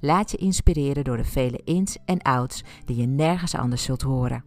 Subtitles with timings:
[0.00, 4.44] Laat je inspireren door de vele ins en outs die je nergens anders zult horen.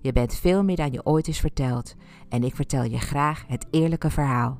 [0.00, 1.94] Je bent veel meer dan je ooit is verteld
[2.28, 4.58] en ik vertel je graag het eerlijke verhaal.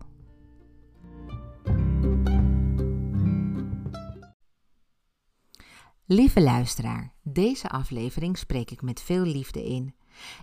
[6.06, 9.94] Lieve luisteraar, deze aflevering spreek ik met veel liefde in.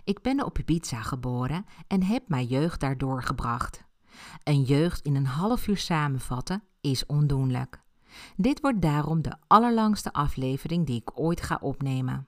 [0.04, 3.84] Ik ben op Ibiza geboren en heb mijn jeugd daardoor gebracht.
[4.42, 7.81] Een jeugd in een half uur samenvatten is ondoenlijk.
[8.36, 12.26] Dit wordt daarom de allerlangste aflevering die ik ooit ga opnemen.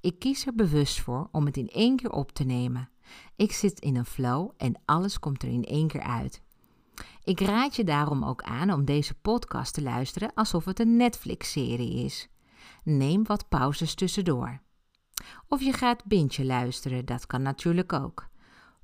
[0.00, 2.88] Ik kies er bewust voor om het in één keer op te nemen.
[3.36, 6.42] Ik zit in een flow en alles komt er in één keer uit.
[7.24, 12.04] Ik raad je daarom ook aan om deze podcast te luisteren alsof het een Netflix-serie
[12.04, 12.28] is.
[12.84, 14.60] Neem wat pauzes tussendoor.
[15.48, 18.28] Of je gaat bintje luisteren, dat kan natuurlijk ook.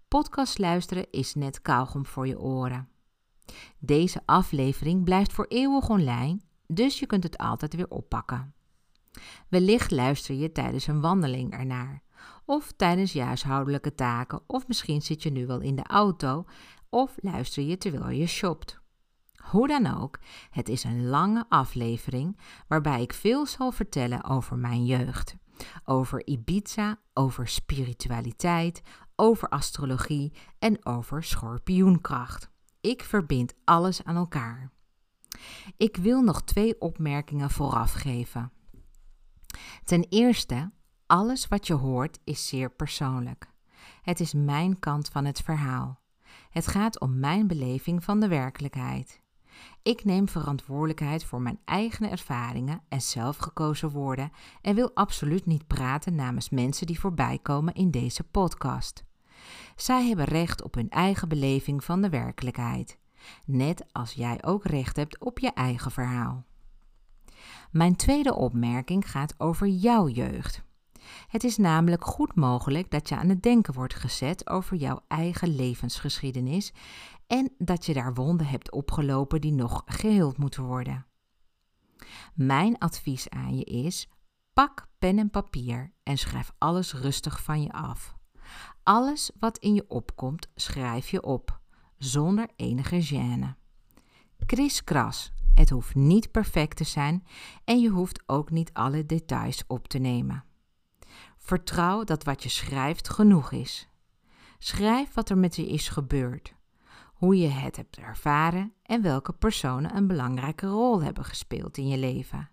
[0.08, 2.88] Podcast luisteren is net kauwgom voor je oren.
[3.78, 8.54] Deze aflevering blijft voor eeuwig online, dus je kunt het altijd weer oppakken.
[9.48, 12.02] Wellicht luister je tijdens een wandeling ernaar,
[12.44, 16.44] of tijdens je huishoudelijke taken, of misschien zit je nu wel in de auto,
[16.88, 18.80] of luister je terwijl je shopt.
[19.42, 20.18] Hoe dan ook,
[20.50, 25.36] het is een lange aflevering waarbij ik veel zal vertellen over mijn jeugd.
[25.84, 28.82] Over Ibiza, over spiritualiteit,
[29.16, 32.51] over astrologie en over schorpioenkracht.
[32.82, 34.70] Ik verbind alles aan elkaar.
[35.76, 38.52] Ik wil nog twee opmerkingen vooraf geven.
[39.84, 40.70] Ten eerste,
[41.06, 43.50] alles wat je hoort is zeer persoonlijk.
[44.02, 46.00] Het is mijn kant van het verhaal.
[46.50, 49.20] Het gaat om mijn beleving van de werkelijkheid.
[49.82, 56.14] Ik neem verantwoordelijkheid voor mijn eigen ervaringen en zelfgekozen woorden en wil absoluut niet praten
[56.14, 59.04] namens mensen die voorbij komen in deze podcast.
[59.76, 62.98] Zij hebben recht op hun eigen beleving van de werkelijkheid,
[63.44, 66.44] net als jij ook recht hebt op je eigen verhaal.
[67.70, 70.62] Mijn tweede opmerking gaat over jouw jeugd.
[71.28, 75.54] Het is namelijk goed mogelijk dat je aan het denken wordt gezet over jouw eigen
[75.54, 76.72] levensgeschiedenis
[77.26, 81.06] en dat je daar wonden hebt opgelopen die nog geheeld moeten worden.
[82.34, 84.08] Mijn advies aan je is:
[84.52, 88.16] pak pen en papier en schrijf alles rustig van je af.
[88.82, 91.60] Alles wat in je opkomt, schrijf je op,
[91.98, 93.54] zonder enige gêne.
[94.46, 97.26] Kriskras, het hoeft niet perfect te zijn
[97.64, 100.44] en je hoeft ook niet alle details op te nemen.
[101.36, 103.88] Vertrouw dat wat je schrijft genoeg is.
[104.58, 106.54] Schrijf wat er met je is gebeurd,
[107.14, 111.98] hoe je het hebt ervaren en welke personen een belangrijke rol hebben gespeeld in je
[111.98, 112.50] leven.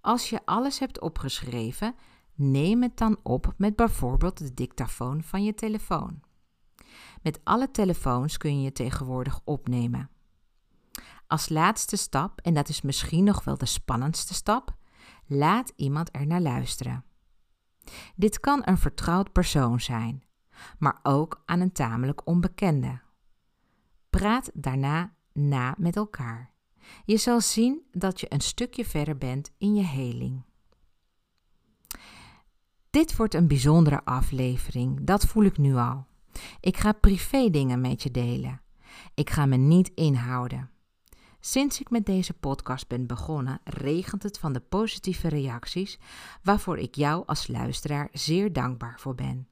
[0.00, 1.94] Als je alles hebt opgeschreven,
[2.38, 6.20] neem het dan op met bijvoorbeeld de dictafoon van je telefoon.
[7.22, 10.10] Met alle telefoons kun je tegenwoordig opnemen.
[11.26, 14.76] Als laatste stap, en dat is misschien nog wel de spannendste stap,
[15.26, 17.04] laat iemand er naar luisteren.
[18.14, 20.22] Dit kan een vertrouwd persoon zijn,
[20.78, 23.00] maar ook aan een tamelijk onbekende.
[24.10, 26.52] Praat daarna na met elkaar.
[27.04, 30.47] Je zal zien dat je een stukje verder bent in je heling.
[32.90, 36.06] Dit wordt een bijzondere aflevering, dat voel ik nu al.
[36.60, 38.60] Ik ga privé dingen met je delen.
[39.14, 40.70] Ik ga me niet inhouden.
[41.40, 45.98] Sinds ik met deze podcast ben begonnen, regent het van de positieve reacties,
[46.42, 49.48] waarvoor ik jou als luisteraar zeer dankbaar voor ben.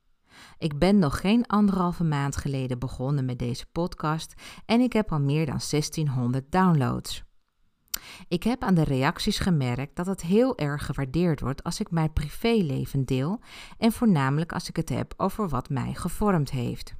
[0.58, 4.34] Ik ben nog geen anderhalve maand geleden begonnen met deze podcast
[4.66, 7.25] en ik heb al meer dan 1600 downloads.
[8.28, 12.12] Ik heb aan de reacties gemerkt dat het heel erg gewaardeerd wordt als ik mijn
[12.12, 13.40] privéleven deel
[13.78, 16.94] en voornamelijk als ik het heb over wat mij gevormd heeft.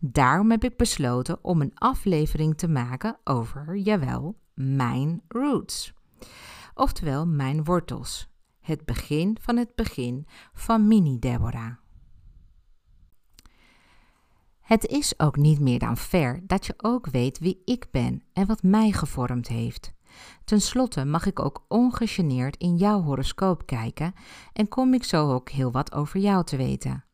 [0.00, 5.92] Daarom heb ik besloten om een aflevering te maken over, jawel, mijn roots.
[6.74, 8.28] Oftewel mijn wortels.
[8.60, 11.72] Het begin van het begin van Mini Deborah.
[14.60, 18.46] Het is ook niet meer dan fair dat je ook weet wie ik ben en
[18.46, 19.92] wat mij gevormd heeft.
[20.44, 24.12] Ten slotte mag ik ook ongegeneerd in jouw horoscoop kijken
[24.52, 27.04] en kom ik zo ook heel wat over jou te weten.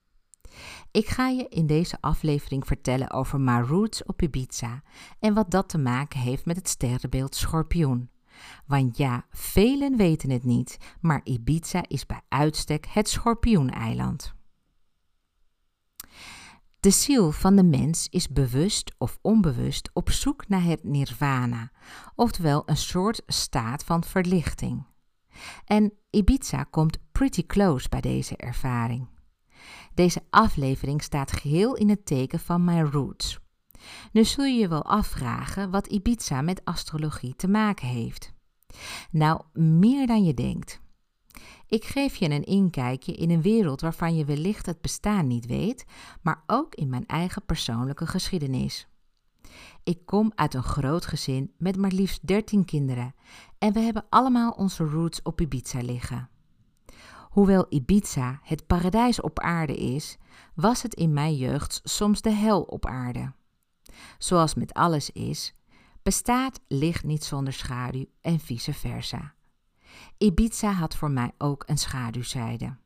[0.90, 4.82] Ik ga je in deze aflevering vertellen over mijn roots op Ibiza
[5.20, 8.10] en wat dat te maken heeft met het sterrenbeeld Schorpioen.
[8.66, 14.35] Want ja, velen weten het niet, maar Ibiza is bij uitstek het Schorpioeneiland.
[16.86, 21.70] De ziel van de mens is bewust of onbewust op zoek naar het nirvana,
[22.14, 24.86] oftewel een soort staat van verlichting.
[25.64, 29.08] En Ibiza komt pretty close bij deze ervaring.
[29.94, 33.38] Deze aflevering staat geheel in het teken van mijn roots.
[34.12, 38.32] Nu zul je je wel afvragen wat Ibiza met astrologie te maken heeft.
[39.10, 40.80] Nou, meer dan je denkt.
[41.68, 45.84] Ik geef je een inkijkje in een wereld waarvan je wellicht het bestaan niet weet,
[46.22, 48.88] maar ook in mijn eigen persoonlijke geschiedenis.
[49.84, 53.14] Ik kom uit een groot gezin met maar liefst 13 kinderen
[53.58, 56.28] en we hebben allemaal onze roots op Ibiza liggen.
[57.30, 60.16] Hoewel Ibiza het paradijs op aarde is,
[60.54, 63.32] was het in mijn jeugd soms de hel op aarde.
[64.18, 65.54] Zoals met alles is,
[66.02, 69.35] bestaat licht niet zonder schaduw en vice versa.
[70.18, 72.76] Ibiza had voor mij ook een schaduwzijde.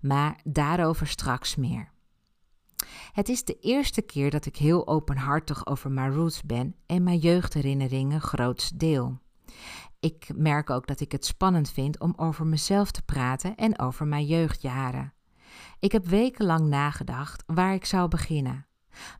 [0.00, 1.90] Maar daarover straks meer.
[3.12, 7.18] Het is de eerste keer dat ik heel openhartig over mijn roots ben en mijn
[7.18, 9.18] jeugdherinneringen groots deel.
[10.00, 14.06] Ik merk ook dat ik het spannend vind om over mezelf te praten en over
[14.06, 15.12] mijn jeugdjaren.
[15.80, 18.66] Ik heb wekenlang nagedacht waar ik zou beginnen.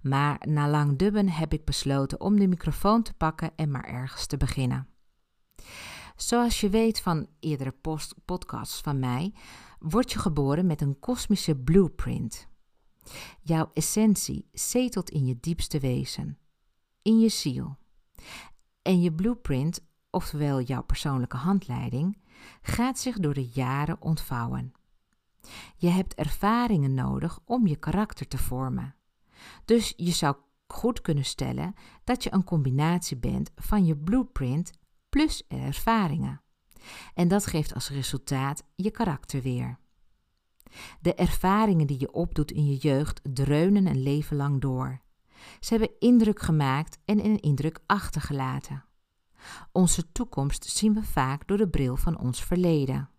[0.03, 4.27] Maar na lang dubben heb ik besloten om de microfoon te pakken en maar ergens
[4.27, 4.89] te beginnen.
[6.19, 7.75] Zoals je weet van eerdere
[8.25, 9.35] podcasts van mij,
[9.79, 12.49] word je geboren met een kosmische blueprint.
[13.41, 16.39] Jouw essentie zetelt in je diepste wezen,
[17.03, 17.77] in je ziel.
[18.83, 22.19] En je blueprint, oftewel jouw persoonlijke handleiding,
[22.63, 24.73] gaat zich door de jaren ontvouwen.
[25.77, 28.95] Je hebt ervaringen nodig om je karakter te vormen.
[29.65, 30.37] Dus je zou
[30.67, 31.75] goed kunnen stellen
[32.05, 34.73] dat je een combinatie bent van je blueprint
[35.09, 36.43] plus ervaringen.
[37.15, 39.79] En dat geeft als resultaat je karakter weer.
[41.01, 45.01] De ervaringen die je opdoet in je jeugd dreunen een leven lang door.
[45.61, 48.85] Ze hebben indruk gemaakt en een indruk achtergelaten.
[49.73, 53.11] Onze toekomst zien we vaak door de bril van ons verleden.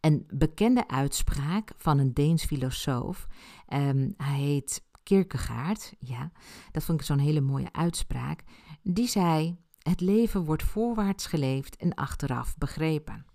[0.00, 3.26] Een bekende uitspraak van een Deens filosoof,
[3.68, 6.32] um, hij heet Kierkegaard, ja,
[6.72, 8.44] dat vond ik zo'n hele mooie uitspraak,
[8.82, 9.56] die zei:
[9.88, 13.26] het leven wordt voorwaarts geleefd en achteraf begrepen.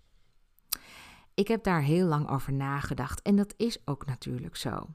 [1.34, 4.88] Ik heb daar heel lang over nagedacht en dat is ook natuurlijk zo.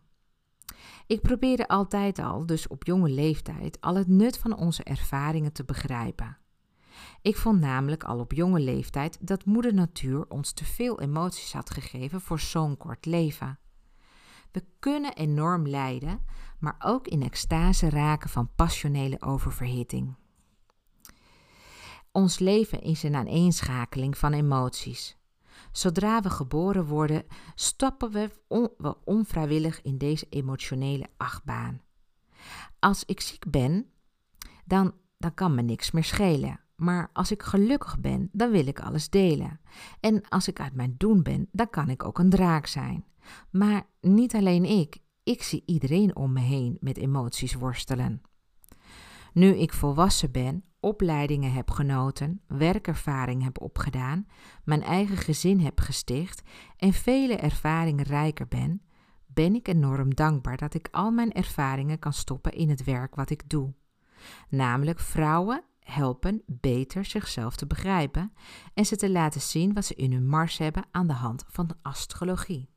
[1.06, 5.64] Ik probeerde altijd al, dus op jonge leeftijd, al het nut van onze ervaringen te
[5.64, 6.38] begrijpen.
[7.22, 11.70] Ik vond namelijk al op jonge leeftijd dat Moeder Natuur ons te veel emoties had
[11.70, 13.58] gegeven voor zo'n kort leven.
[14.52, 16.20] We kunnen enorm lijden,
[16.58, 20.14] maar ook in extase raken van passionele oververhitting.
[22.18, 25.16] Ons leven is een aaneenschakeling van emoties.
[25.72, 28.30] Zodra we geboren worden, stappen we,
[28.76, 31.80] we onvrijwillig in deze emotionele achtbaan.
[32.78, 33.86] Als ik ziek ben,
[34.64, 36.60] dan, dan kan me niks meer schelen.
[36.76, 39.60] Maar als ik gelukkig ben, dan wil ik alles delen.
[40.00, 43.04] En als ik uit mijn doen ben, dan kan ik ook een draak zijn.
[43.50, 48.22] Maar niet alleen ik, ik zie iedereen om me heen met emoties worstelen.
[49.32, 54.26] Nu ik volwassen ben, opleidingen heb genoten, werkervaring heb opgedaan,
[54.64, 56.42] mijn eigen gezin heb gesticht
[56.76, 58.82] en vele ervaringen rijker ben,
[59.26, 63.30] ben ik enorm dankbaar dat ik al mijn ervaringen kan stoppen in het werk wat
[63.30, 63.74] ik doe.
[64.48, 68.32] Namelijk vrouwen helpen beter zichzelf te begrijpen
[68.74, 71.70] en ze te laten zien wat ze in hun mars hebben aan de hand van
[71.82, 72.70] astrologie.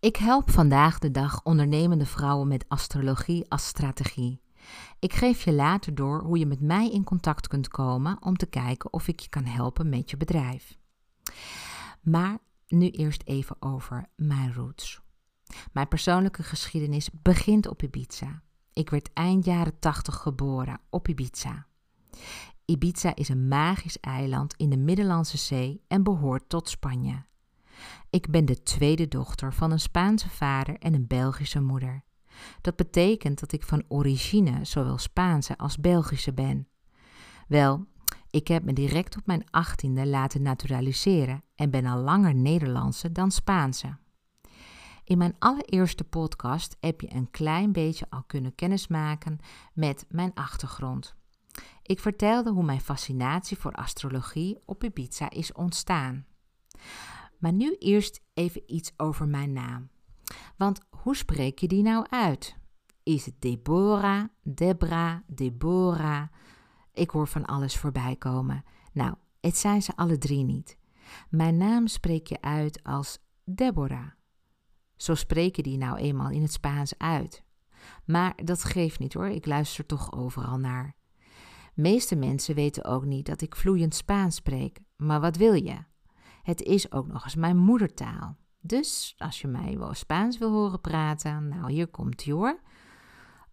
[0.00, 4.43] Ik help vandaag de dag ondernemende vrouwen met astrologie als strategie.
[4.98, 8.46] Ik geef je later door hoe je met mij in contact kunt komen om te
[8.46, 10.78] kijken of ik je kan helpen met je bedrijf.
[12.02, 15.02] Maar nu eerst even over mijn roots.
[15.72, 18.42] Mijn persoonlijke geschiedenis begint op Ibiza.
[18.72, 21.66] Ik werd eind jaren 80 geboren op Ibiza.
[22.64, 27.24] Ibiza is een magisch eiland in de Middellandse Zee en behoort tot Spanje.
[28.10, 32.04] Ik ben de tweede dochter van een Spaanse vader en een Belgische moeder.
[32.60, 36.68] Dat betekent dat ik van origine zowel Spaanse als Belgische ben.
[37.48, 37.86] Wel,
[38.30, 43.30] ik heb me direct op mijn achttiende laten naturaliseren en ben al langer Nederlandse dan
[43.30, 43.96] Spaanse.
[45.04, 49.38] In mijn allereerste podcast heb je een klein beetje al kunnen kennismaken
[49.72, 51.14] met mijn achtergrond.
[51.82, 56.26] Ik vertelde hoe mijn fascinatie voor astrologie op Ibiza is ontstaan.
[57.38, 59.88] Maar nu eerst even iets over mijn naam.
[60.56, 62.56] Want hoe spreek je die nou uit?
[63.02, 66.28] Is het Deborah, Debra, Deborah?
[66.92, 68.64] Ik hoor van alles voorbij komen.
[68.92, 70.78] Nou, het zijn ze alle drie niet.
[71.28, 74.10] Mijn naam spreek je uit als Deborah.
[74.96, 77.42] Zo spreken die nou eenmaal in het Spaans uit.
[78.04, 80.96] Maar dat geeft niet hoor, ik luister toch overal naar.
[81.74, 85.84] Meeste mensen weten ook niet dat ik vloeiend Spaans spreek, maar wat wil je?
[86.42, 88.36] Het is ook nog eens mijn moedertaal.
[88.66, 92.60] Dus als je mij wel Spaans wil horen praten, nou hier komt ie hoor.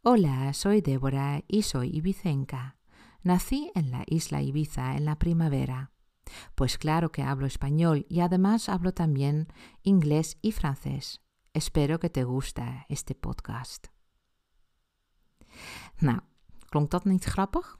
[0.01, 2.75] Hola, soy Deborah y soy ibicenca.
[3.21, 5.91] Nací en la isla Ibiza en la primavera.
[6.53, 9.47] Pues claro que hablo español y además hablo también
[9.81, 11.19] inglés y francés.
[11.51, 13.91] Espero que te guste este podcast.
[15.97, 16.19] Nou,
[16.69, 17.77] klonk dat niet grappig?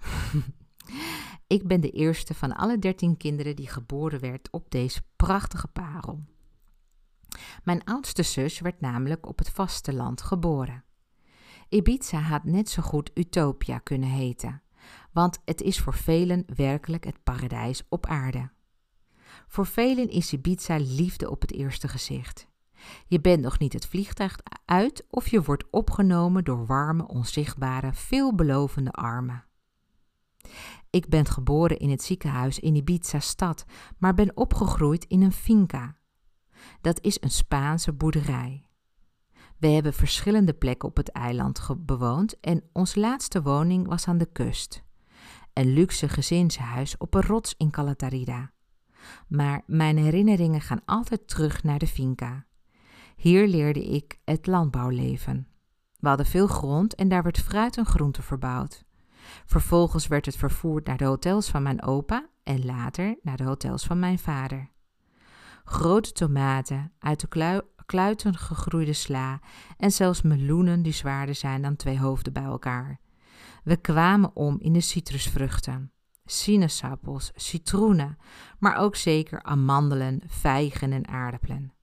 [1.48, 6.24] Ik ben de eerste van alle dertien kinderen die geboren werd op deze prachtige parel.
[7.64, 10.84] Mijn oudste zus werd namelijk op het vasteland geboren.
[11.70, 14.62] Ibiza had net zo goed Utopia kunnen heten,
[15.12, 18.50] want het is voor velen werkelijk het paradijs op aarde.
[19.48, 22.48] Voor velen is Ibiza liefde op het eerste gezicht.
[23.08, 28.92] Je bent nog niet het vliegtuig uit of je wordt opgenomen door warme, onzichtbare, veelbelovende
[28.92, 29.46] armen.
[30.90, 33.66] Ik ben geboren in het ziekenhuis in Ibiza stad,
[33.98, 35.96] maar ben opgegroeid in een finca.
[36.82, 38.66] Dat is een Spaanse boerderij.
[39.58, 44.32] We hebben verschillende plekken op het eiland bewoond en onze laatste woning was aan de
[44.32, 44.84] kust.
[45.54, 48.52] Een luxe gezinshuis op een rots in Calatarida.
[49.28, 52.46] Maar mijn herinneringen gaan altijd terug naar de finca.
[53.16, 55.48] Hier leerde ik het landbouwleven.
[56.00, 58.84] We hadden veel grond en daar werd fruit en groente verbouwd.
[59.46, 63.86] Vervolgens werd het vervoerd naar de hotels van mijn opa en later naar de hotels
[63.86, 64.70] van mijn vader.
[65.72, 69.40] Grote tomaten, uit de kluiten gegroeide sla
[69.78, 73.00] en zelfs meloenen die zwaarder zijn dan twee hoofden bij elkaar.
[73.64, 75.92] We kwamen om in de citrusvruchten,
[76.26, 78.18] sinaasappels, citroenen,
[78.60, 81.74] maar ook zeker amandelen, vijgen en aardappelen.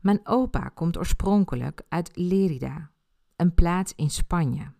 [0.00, 2.90] Mijn opa komt oorspronkelijk uit Lerida,
[3.36, 4.72] een plaats in Spanje.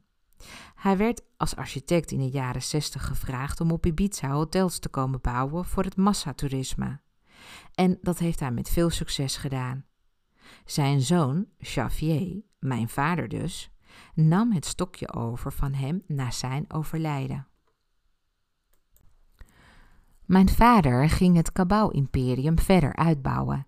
[0.74, 5.20] Hij werd als architect in de jaren 60 gevraagd om op Ibiza hotels te komen
[5.20, 7.02] bouwen voor het massatoerisme.
[7.74, 9.84] En dat heeft hij met veel succes gedaan.
[10.64, 13.70] Zijn zoon, Xavier, mijn vader dus,
[14.14, 17.46] nam het stokje over van hem na zijn overlijden.
[20.24, 23.66] Mijn vader ging het Cabau-imperium verder uitbouwen.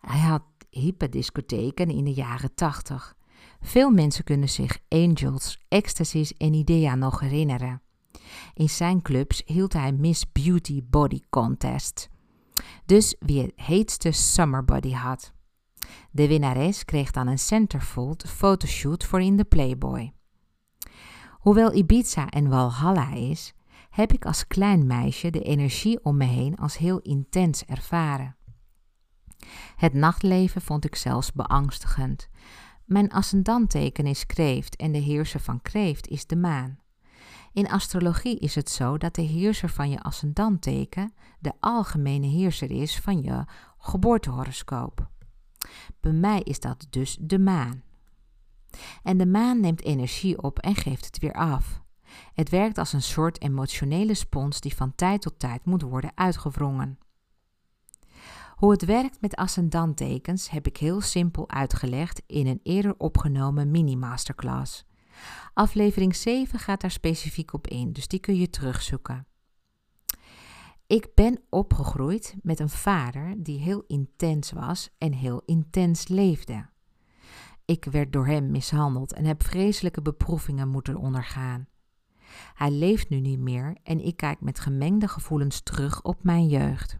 [0.00, 3.16] Hij had hippe discotheken in de jaren 80
[3.64, 7.82] veel mensen kunnen zich Angels, Ecstasies en Idea nog herinneren.
[8.54, 12.08] In zijn clubs hield hij Miss Beauty Body Contest.
[12.84, 15.32] Dus wie het heetste summer body had.
[16.10, 20.12] De winnares kreeg dan een centerfold fotoshoot voor in de Playboy.
[21.30, 23.54] Hoewel Ibiza en Walhalla is,
[23.90, 28.36] heb ik als klein meisje de energie om me heen als heel intens ervaren.
[29.76, 32.28] Het nachtleven vond ik zelfs beangstigend,
[32.84, 36.78] mijn ascendanteken is kreeft en de heerser van kreeft is de maan.
[37.54, 42.98] In astrologie is het zo dat de heerser van je ascendanteken de algemene heerser is
[43.00, 43.44] van je
[43.78, 45.08] geboortehoroscoop.
[46.00, 47.82] Bij mij is dat dus de maan.
[49.02, 51.82] En de maan neemt energie op en geeft het weer af.
[52.34, 56.98] Het werkt als een soort emotionele spons die van tijd tot tijd moet worden uitgewrongen.
[58.54, 64.84] Hoe het werkt met ascendanttekens heb ik heel simpel uitgelegd in een eerder opgenomen mini-masterclass.
[65.54, 69.26] Aflevering 7 gaat daar specifiek op in, dus die kun je terugzoeken.
[70.86, 76.66] Ik ben opgegroeid met een vader die heel intens was en heel intens leefde.
[77.64, 81.66] Ik werd door hem mishandeld en heb vreselijke beproevingen moeten ondergaan.
[82.54, 86.98] Hij leeft nu niet meer en ik kijk met gemengde gevoelens terug op mijn jeugd.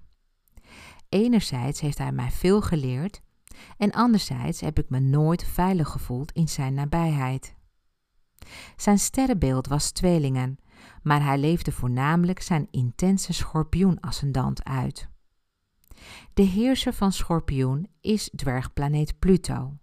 [1.08, 3.20] Enerzijds heeft hij mij veel geleerd
[3.76, 7.54] en anderzijds heb ik me nooit veilig gevoeld in zijn nabijheid.
[8.76, 10.58] Zijn sterrenbeeld was tweelingen,
[11.02, 15.08] maar hij leefde voornamelijk zijn intense schorpioenascendant uit.
[16.34, 19.78] De heerser van Schorpioen is dwergplaneet Pluto.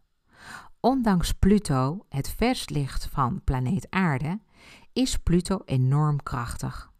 [0.80, 4.40] Ondanks Pluto het vers licht van planeet Aarde,
[4.94, 6.92] is Pluto enorm krachtig.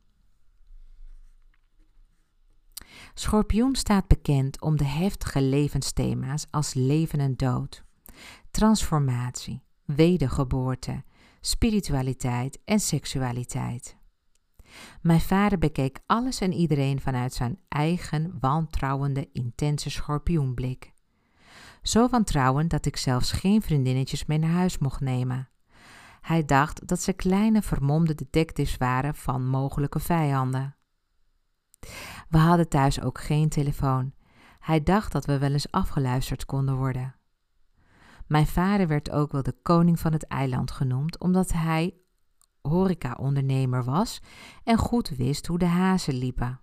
[3.14, 7.84] Schorpioen staat bekend om de heftige levensthema's als leven en dood,
[8.52, 11.04] transformatie, wedergeboorte,
[11.42, 13.98] spiritualiteit en seksualiteit.
[15.02, 20.94] Mijn vader bekeek alles en iedereen vanuit zijn eigen wantrouwende, intense schorpioenblik.
[21.82, 25.50] Zo wantrouwend dat ik zelfs geen vriendinnetjes mee naar huis mocht nemen.
[26.22, 30.76] Hij dacht dat ze kleine vermomde detectives waren van mogelijke vijanden.
[32.30, 34.14] We hadden thuis ook geen telefoon.
[34.60, 37.16] Hij dacht dat we wel eens afgeluisterd konden worden.
[38.32, 41.96] Mijn vader werd ook wel de koning van het eiland genoemd, omdat hij
[42.62, 44.22] horeca-ondernemer was
[44.64, 46.60] en goed wist hoe de hazen liepen.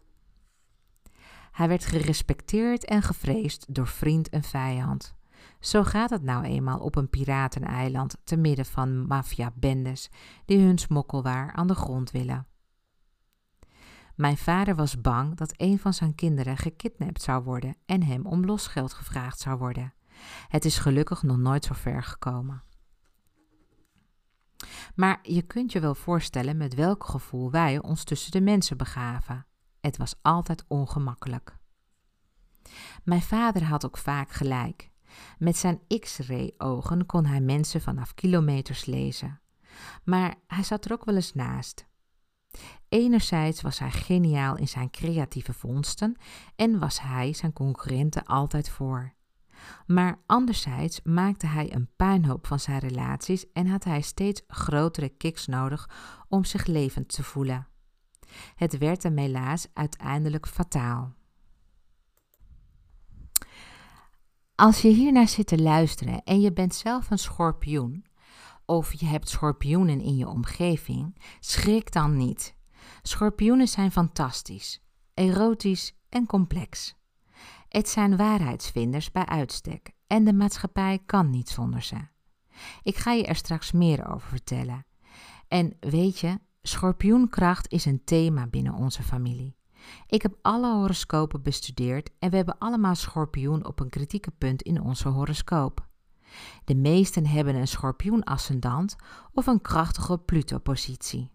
[1.51, 5.15] Hij werd gerespecteerd en gevreesd door vriend en vijand.
[5.61, 10.11] Zo gaat het nou eenmaal op een pirateneiland te midden van maffia-bendes
[10.45, 12.47] die hun smokkelwaar aan de grond willen.
[14.15, 18.45] Mijn vader was bang dat een van zijn kinderen gekidnapt zou worden en hem om
[18.45, 19.93] losgeld gevraagd zou worden.
[20.49, 22.63] Het is gelukkig nog nooit zo ver gekomen.
[24.95, 29.47] Maar je kunt je wel voorstellen met welk gevoel wij ons tussen de mensen begaven.
[29.81, 31.57] Het was altijd ongemakkelijk.
[33.05, 34.91] Mijn vader had ook vaak gelijk.
[35.39, 39.41] Met zijn X-ray ogen kon hij mensen vanaf kilometers lezen.
[40.05, 41.87] Maar hij zat er ook wel eens naast.
[42.89, 46.17] Enerzijds was hij geniaal in zijn creatieve vondsten
[46.57, 49.17] en was hij zijn concurrenten altijd voor.
[49.87, 55.47] Maar anderzijds maakte hij een puinhoop van zijn relaties en had hij steeds grotere kicks
[55.47, 55.91] nodig
[56.29, 57.67] om zich levend te voelen.
[58.55, 61.17] Het werd hem helaas uiteindelijk fataal.
[64.55, 68.05] Als je hiernaar zit te luisteren en je bent zelf een schorpioen,
[68.65, 72.55] of je hebt schorpioenen in je omgeving, schrik dan niet.
[73.03, 74.83] Schorpioenen zijn fantastisch,
[75.15, 76.98] erotisch en complex.
[77.69, 81.97] Het zijn waarheidsvinders bij uitstek en de maatschappij kan niet zonder ze.
[82.83, 84.87] Ik ga je er straks meer over vertellen.
[85.49, 89.57] En weet je, schorpioenkracht is een thema binnen onze familie.
[90.07, 94.81] Ik heb alle horoscopen bestudeerd en we hebben allemaal schorpioen op een kritieke punt in
[94.81, 95.87] onze horoscoop.
[96.65, 98.97] De meesten hebben een schorpioen-ascendant
[99.33, 101.31] of een krachtige Pluto-positie.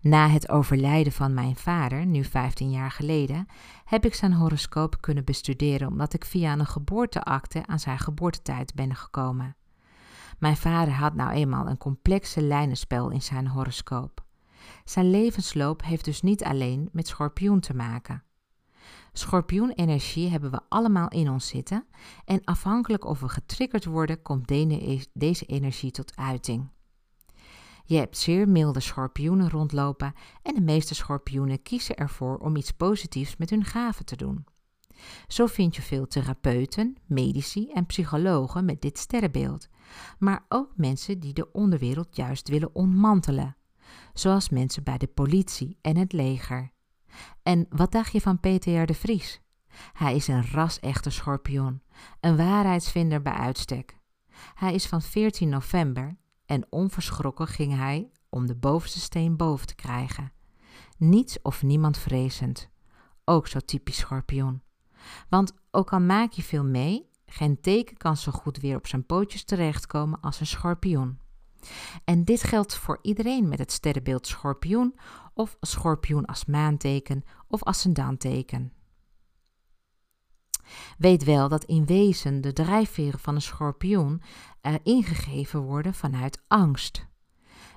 [0.00, 3.46] Na het overlijden van mijn vader, nu 15 jaar geleden,
[3.84, 8.94] heb ik zijn horoscoop kunnen bestuderen omdat ik via een geboorteakte aan zijn geboortetijd ben
[8.94, 9.56] gekomen.
[10.38, 14.24] Mijn vader had nou eenmaal een complexe lijnenspel in zijn horoscoop.
[14.84, 18.22] Zijn levensloop heeft dus niet alleen met schorpioen te maken.
[19.12, 21.86] Schorpioenenergie hebben we allemaal in ons zitten
[22.24, 24.48] en afhankelijk of we getriggerd worden, komt
[25.12, 26.68] deze energie tot uiting.
[27.86, 33.36] Je hebt zeer milde schorpioenen rondlopen en de meeste schorpioenen kiezen ervoor om iets positiefs
[33.36, 34.44] met hun gaven te doen.
[35.26, 39.68] Zo vind je veel therapeuten, medici en psychologen met dit sterrenbeeld,
[40.18, 43.56] maar ook mensen die de onderwereld juist willen ontmantelen,
[44.12, 46.72] zoals mensen bij de politie en het leger.
[47.42, 49.40] En wat dacht je van Peter de Vries?
[49.92, 51.82] Hij is een ras-echte schorpioen,
[52.20, 53.98] een waarheidsvinder bij uitstek.
[54.54, 56.16] Hij is van 14 november
[56.46, 60.32] en onverschrokken ging hij om de bovenste steen boven te krijgen.
[60.98, 62.68] Niets of niemand vrezend.
[63.24, 64.62] Ook zo typisch schorpioen.
[65.28, 69.06] Want ook al maak je veel mee, geen teken kan zo goed weer op zijn
[69.06, 71.18] pootjes terechtkomen als een schorpioen.
[72.04, 74.94] En dit geldt voor iedereen met het sterrenbeeld schorpioen
[75.34, 78.72] of schorpioen als maanteken of ascendanteken.
[80.98, 84.22] Weet wel dat in wezen de drijfveren van een schorpioen
[84.82, 87.06] ingegeven worden vanuit angst.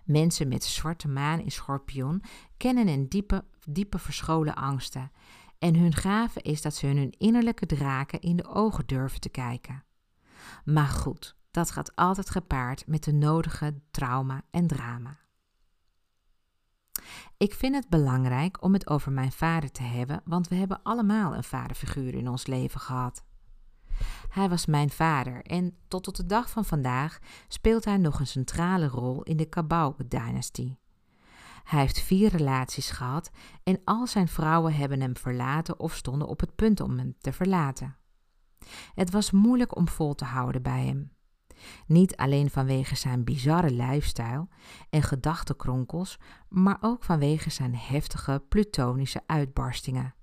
[0.04, 2.24] Mensen met zwarte maan in schorpioen
[2.58, 5.12] kennen een diepe, diepe verscholen angsten.
[5.60, 9.84] En hun gave is dat ze hun innerlijke draken in de ogen durven te kijken.
[10.66, 15.18] Maar goed, dat gaat altijd gepaard met de nodige trauma en drama.
[17.38, 21.36] Ik vind het belangrijk om het over mijn vader te hebben, want we hebben allemaal
[21.36, 23.24] een vaderfiguur in ons leven gehad.
[24.30, 28.28] Hij was mijn vader en tot op de dag van vandaag speelt hij nog een
[28.28, 30.80] centrale rol in de Kabau-dynastie.
[31.64, 33.32] Hij heeft vier relaties gehad
[33.64, 37.34] en al zijn vrouwen hebben hem verlaten of stonden op het punt om hem te
[37.34, 37.98] verlaten.
[38.94, 41.12] Het was moeilijk om vol te houden bij hem.
[41.86, 44.48] Niet alleen vanwege zijn bizarre lifestyle
[44.90, 50.16] en gedachtenkronkels, maar ook vanwege zijn heftige plutonische uitbarstingen.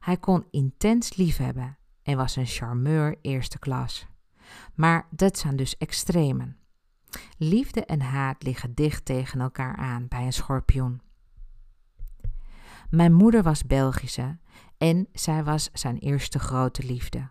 [0.00, 4.06] Hij kon intens liefhebben en was een charmeur eerste klas.
[4.74, 6.56] Maar dat zijn dus extremen.
[7.36, 11.00] Liefde en haat liggen dicht tegen elkaar aan bij een schorpioen.
[12.90, 14.38] Mijn moeder was Belgische
[14.78, 17.30] en zij was zijn eerste grote liefde.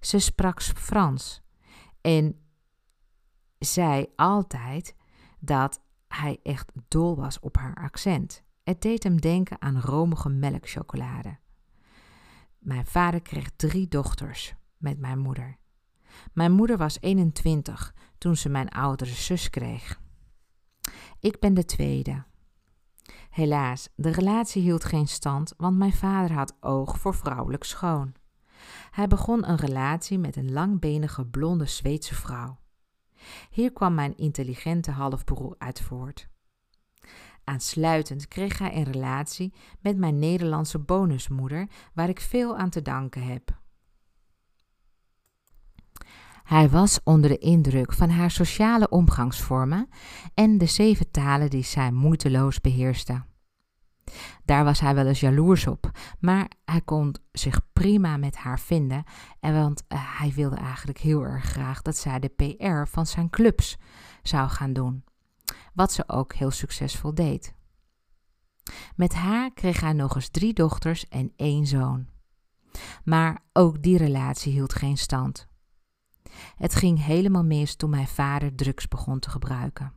[0.00, 1.42] Ze sprak Frans
[2.04, 2.40] en
[3.58, 4.94] zei altijd
[5.38, 8.42] dat hij echt dol was op haar accent.
[8.62, 11.38] Het deed hem denken aan romige melkchocolade.
[12.58, 15.58] Mijn vader kreeg drie dochters met mijn moeder.
[16.32, 20.00] Mijn moeder was 21 toen ze mijn oudere zus kreeg.
[21.20, 22.24] Ik ben de tweede.
[23.30, 28.14] Helaas, de relatie hield geen stand, want mijn vader had oog voor vrouwelijk schoon.
[28.90, 32.58] Hij begon een relatie met een langbenige blonde Zweedse vrouw.
[33.50, 36.28] Hier kwam mijn intelligente halfbroer uit voort.
[37.44, 43.22] Aansluitend kreeg hij een relatie met mijn Nederlandse bonusmoeder, waar ik veel aan te danken
[43.22, 43.62] heb.
[46.44, 49.88] Hij was onder de indruk van haar sociale omgangsvormen
[50.34, 53.24] en de zeven talen die zij moeiteloos beheerste.
[54.44, 59.04] Daar was hij wel eens jaloers op, maar hij kon zich prima met haar vinden,
[59.40, 63.30] en want uh, hij wilde eigenlijk heel erg graag dat zij de PR van zijn
[63.30, 63.76] clubs
[64.22, 65.04] zou gaan doen,
[65.72, 67.54] wat ze ook heel succesvol deed.
[68.96, 72.06] Met haar kreeg hij nog eens drie dochters en één zoon.
[73.04, 75.48] Maar ook die relatie hield geen stand.
[76.56, 79.92] Het ging helemaal mis toen mijn vader drugs begon te gebruiken.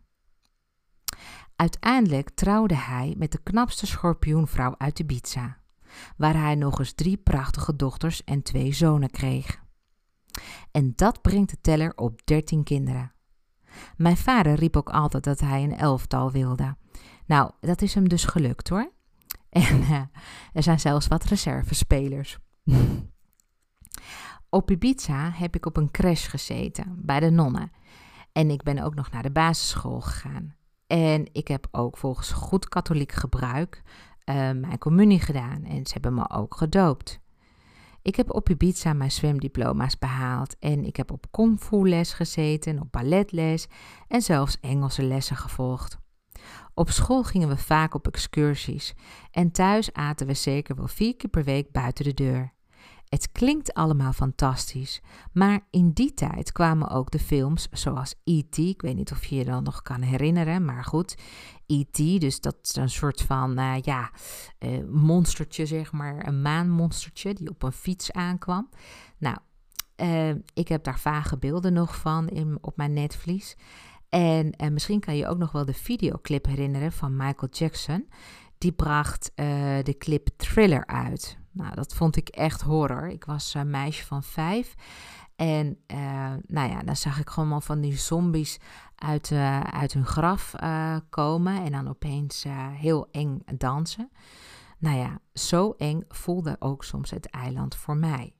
[1.58, 5.58] Uiteindelijk trouwde hij met de knapste schorpioenvrouw uit Ibiza,
[6.18, 9.64] waar hij nog eens drie prachtige dochters en twee zonen kreeg.
[10.72, 13.12] En dat brengt de teller op dertien kinderen.
[13.96, 16.76] Mijn vader riep ook altijd dat hij een elftal wilde.
[17.26, 18.92] Nou, dat is hem dus gelukt hoor.
[19.50, 20.02] En uh,
[20.54, 22.38] er zijn zelfs wat reservespelers.
[24.50, 27.72] op Ibiza heb ik op een crash gezeten bij de nonnen.
[28.32, 30.57] En ik ben ook nog naar de basisschool gegaan.
[30.88, 33.84] En ik heb ook volgens goed katholiek gebruik
[34.30, 35.64] uh, mijn communie gedaan.
[35.64, 37.20] En ze hebben me ook gedoopt.
[38.02, 40.56] Ik heb op Ibiza mijn zwemdiploma's behaald.
[40.60, 43.68] En ik heb op kung les gezeten, op balletles
[44.08, 45.98] en zelfs Engelse lessen gevolgd.
[46.74, 48.96] Op school gingen we vaak op excursies.
[49.32, 52.54] En thuis aten we zeker wel vier keer per week buiten de deur.
[53.10, 58.58] Het klinkt allemaal fantastisch, maar in die tijd kwamen ook de films zoals E.T.
[58.58, 61.16] Ik weet niet of je je dan nog kan herinneren, maar goed.
[61.66, 64.12] E.T., dus dat is een soort van, uh, ja,
[64.60, 68.70] uh, monstertje, zeg maar, een maanmonstertje die op een fiets aankwam.
[69.18, 69.38] Nou,
[69.96, 73.56] uh, ik heb daar vage beelden nog van in, op mijn netvlies.
[74.10, 78.08] En misschien kan je ook nog wel de videoclip herinneren van Michael Jackson.
[78.58, 79.32] Die bracht
[79.84, 81.38] de clip Thriller uit.
[81.58, 83.08] Nou, dat vond ik echt horror.
[83.08, 84.76] Ik was een meisje van vijf.
[85.36, 88.60] En uh, nou ja, dan zag ik gewoon van die zombies
[88.96, 90.56] uit, uh, uit hun graf
[91.10, 91.64] komen.
[91.64, 94.10] En dan opeens heel eng dansen.
[94.78, 98.36] Nou ja, zo eng voelde ook soms het eiland voor mij.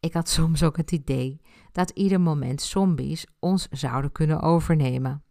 [0.00, 1.40] Ik had soms ook het idee
[1.72, 5.24] dat ieder moment zombies ons zouden kunnen overnemen.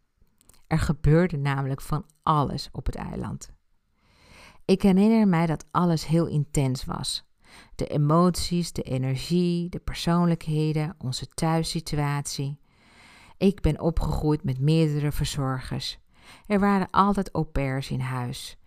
[0.67, 3.53] Er gebeurde namelijk van alles op het eiland.
[4.65, 7.25] Ik herinner mij dat alles heel intens was.
[7.75, 12.59] De emoties, de energie, de persoonlijkheden, onze thuissituatie.
[13.37, 15.99] Ik ben opgegroeid met meerdere verzorgers.
[16.45, 18.57] Er waren altijd au pairs in huis.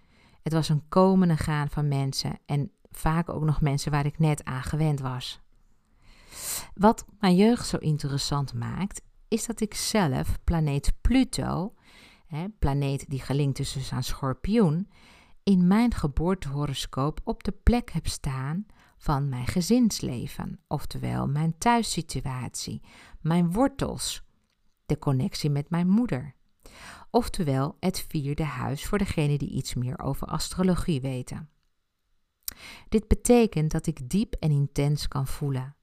[0.43, 4.19] Het was een komen en gaan van mensen en vaak ook nog mensen waar ik
[4.19, 5.41] net aan gewend was.
[6.75, 11.75] Wat mijn jeugd zo interessant maakt, is dat ik zelf planeet Pluto,
[12.27, 14.89] hè, planeet die gelinkt is aan schorpioen,
[15.47, 22.83] in mijn geboortehoroscoop op de plek heb staan van mijn gezinsleven, oftewel mijn thuissituatie,
[23.21, 24.23] mijn wortels,
[24.87, 26.35] de connectie met mijn moeder.
[27.11, 31.51] Oftewel het vierde huis voor degenen die iets meer over astrologie weten.
[32.89, 35.77] Dit betekent dat ik diep en intens kan voelen,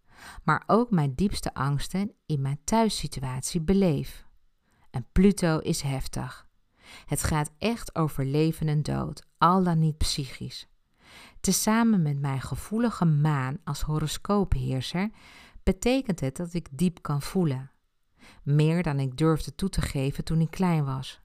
[0.43, 4.25] maar ook mijn diepste angsten in mijn thuissituatie beleef.
[4.89, 6.47] En Pluto is heftig.
[7.05, 10.67] Het gaat echt over leven en dood, al dan niet psychisch.
[11.39, 15.09] Tezamen met mijn gevoelige maan als horoscoopheerser
[15.63, 17.71] betekent het dat ik diep kan voelen.
[18.43, 21.21] Meer dan ik durfde toe te geven toen ik klein was.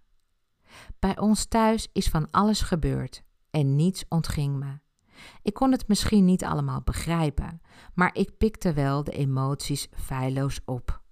[0.98, 4.78] Bij ons thuis is van alles gebeurd en niets ontging me.
[5.42, 7.60] Ik kon het misschien niet allemaal begrijpen,
[7.94, 11.02] maar ik pikte wel de emoties feilloos op.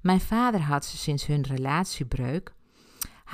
[0.00, 2.54] Mijn vader had sinds hun relatiebreuk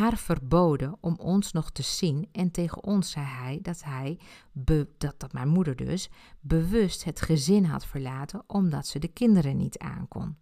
[0.00, 4.18] haar verboden om ons nog te zien en tegen ons zei hij dat hij,
[4.52, 6.10] dat, dat mijn moeder dus,
[6.40, 10.36] bewust het gezin had verlaten omdat ze de kinderen niet aankon.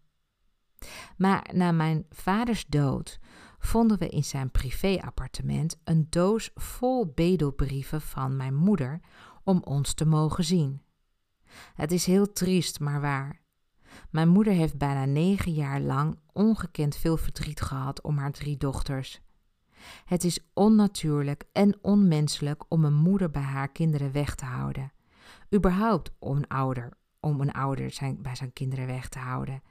[1.17, 3.19] Maar na mijn vaders dood
[3.59, 9.01] vonden we in zijn privéappartement een doos vol bedelbrieven van mijn moeder
[9.45, 10.83] om ons te mogen zien.
[11.75, 13.41] Het is heel triest, maar waar.
[14.11, 19.21] Mijn moeder heeft bijna negen jaar lang ongekend veel verdriet gehad om haar drie dochters.
[20.05, 24.93] Het is onnatuurlijk en onmenselijk om een moeder bij haar kinderen weg te houden.
[25.55, 29.63] Überhaupt om een ouder, om een ouder zijn, bij zijn kinderen weg te houden.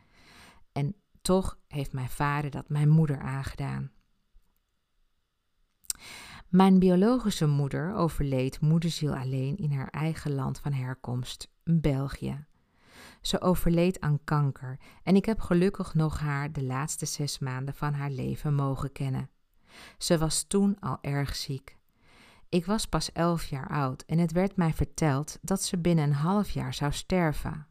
[0.72, 3.92] En toch heeft mijn vader dat mijn moeder aangedaan.
[6.48, 12.46] Mijn biologische moeder overleed moederziel alleen in haar eigen land van herkomst, België.
[13.22, 17.94] Ze overleed aan kanker en ik heb gelukkig nog haar de laatste zes maanden van
[17.94, 19.30] haar leven mogen kennen.
[19.98, 21.78] Ze was toen al erg ziek.
[22.50, 26.14] Ik was pas elf jaar oud en het werd mij verteld dat ze binnen een
[26.14, 27.68] half jaar zou sterven.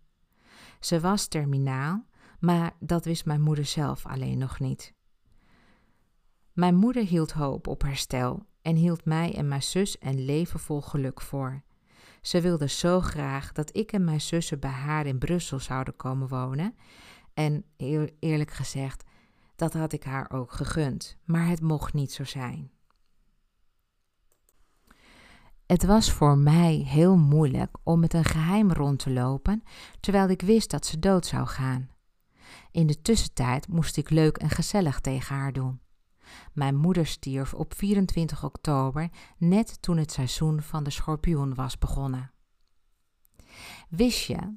[0.81, 2.05] Ze was terminaal,
[2.41, 4.95] maar dat wist mijn moeder zelf alleen nog niet.
[6.53, 10.81] Mijn moeder hield hoop op herstel en hield mij en mijn zus een leven vol
[10.81, 11.63] geluk voor.
[12.21, 16.29] Ze wilde zo graag dat ik en mijn zussen bij haar in Brussel zouden komen
[16.29, 16.75] wonen.
[17.35, 17.65] En
[18.19, 19.05] eerlijk gezegd,
[19.57, 22.71] dat had ik haar ook gegund, maar het mocht niet zo zijn.
[25.67, 29.63] Het was voor mij heel moeilijk om met een geheim rond te lopen,
[30.01, 31.91] terwijl ik wist dat ze dood zou gaan.
[32.71, 35.81] In de tussentijd moest ik leuk en gezellig tegen haar doen.
[36.53, 42.33] Mijn moeder stierf op 24 oktober, net toen het seizoen van de schorpioen was begonnen.
[43.89, 44.57] Wist je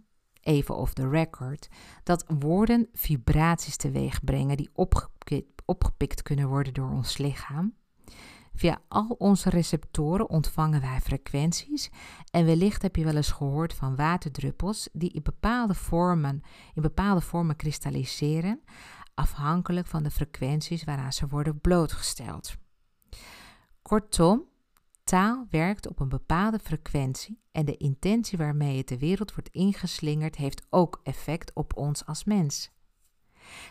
[0.49, 1.67] even off the record,
[2.03, 4.69] dat woorden vibraties teweeg brengen die
[5.65, 7.73] opgepikt, kunnen worden door ons lichaam.
[8.53, 11.89] Via al onze receptoren ontvangen wij frequenties
[12.31, 16.41] en wellicht heb je wel eens gehoord van waterdruppels die in bepaalde vormen,
[16.73, 18.61] in bepaalde vormen kristalliseren,
[19.13, 22.55] afhankelijk van de frequenties waaraan ze worden blootgesteld.
[23.81, 24.47] Kortom,
[25.03, 30.35] Taal werkt op een bepaalde frequentie en de intentie waarmee het de wereld wordt ingeslingerd
[30.35, 32.71] heeft ook effect op ons als mens.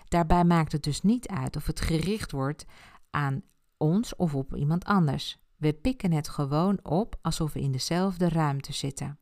[0.08, 2.64] Daarbij maakt het dus niet uit of het gericht wordt
[3.10, 3.42] aan
[3.76, 5.38] ons of op iemand anders.
[5.56, 9.18] We pikken het gewoon op alsof we in dezelfde ruimte zitten.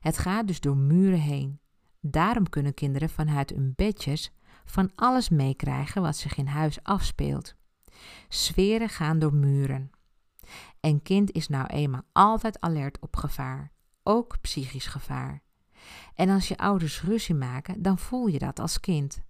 [0.00, 1.60] Het gaat dus door muren heen.
[2.00, 4.32] Daarom kunnen kinderen vanuit hun bedjes
[4.64, 7.54] van alles meekrijgen wat zich in huis afspeelt.
[8.28, 9.90] Sferen gaan door muren.
[10.80, 15.42] En kind is nou eenmaal altijd alert op gevaar, ook psychisch gevaar.
[16.14, 19.22] En als je ouders ruzie maken, dan voel je dat als kind,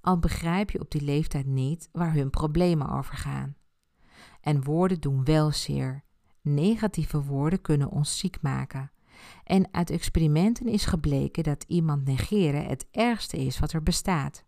[0.00, 3.56] al begrijp je op die leeftijd niet waar hun problemen over gaan.
[4.40, 6.04] En woorden doen wel zeer.
[6.40, 8.90] Negatieve woorden kunnen ons ziek maken.
[9.44, 14.44] En uit experimenten is gebleken dat iemand negeren het ergste is wat er bestaat.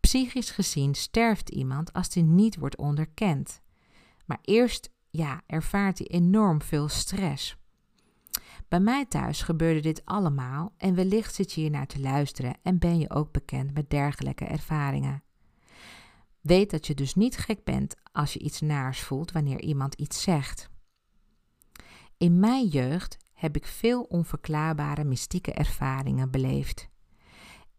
[0.00, 3.60] Psychisch gezien sterft iemand als die niet wordt onderkend.
[4.26, 7.58] Maar eerst ja, ervaart hij enorm veel stress.
[8.68, 12.78] Bij mij thuis gebeurde dit allemaal en wellicht zit je hier naar te luisteren en
[12.78, 15.22] ben je ook bekend met dergelijke ervaringen.
[16.40, 20.22] Weet dat je dus niet gek bent als je iets naars voelt wanneer iemand iets
[20.22, 20.70] zegt.
[22.16, 26.88] In mijn jeugd heb ik veel onverklaarbare mystieke ervaringen beleefd.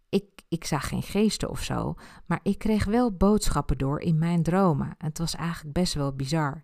[0.09, 4.43] Ik, ik zag geen geesten of zo, maar ik kreeg wel boodschappen door in mijn
[4.43, 4.95] dromen.
[4.97, 6.63] Het was eigenlijk best wel bizar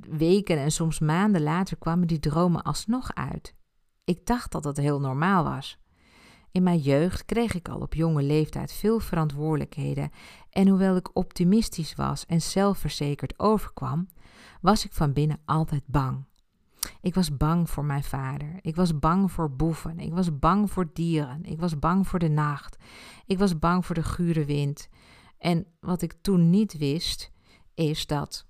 [0.00, 3.54] weken en soms maanden later kwamen die dromen alsnog uit.
[4.04, 5.78] Ik dacht dat dat heel normaal was.
[6.50, 10.10] In mijn jeugd kreeg ik al op jonge leeftijd veel verantwoordelijkheden
[10.50, 14.08] en hoewel ik optimistisch was en zelfverzekerd overkwam,
[14.60, 16.24] was ik van binnen altijd bang.
[17.00, 18.58] Ik was bang voor mijn vader.
[18.60, 19.98] Ik was bang voor boeven.
[19.98, 21.44] Ik was bang voor dieren.
[21.44, 22.76] Ik was bang voor de nacht.
[23.26, 24.88] Ik was bang voor de gure wind.
[25.38, 27.32] En wat ik toen niet wist,
[27.74, 28.46] is dat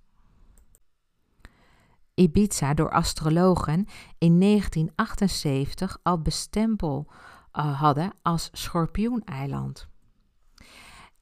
[2.14, 3.86] Ibiza door astrologen
[4.18, 9.88] in 1978 al bestempel uh, hadden als schorpioeneiland.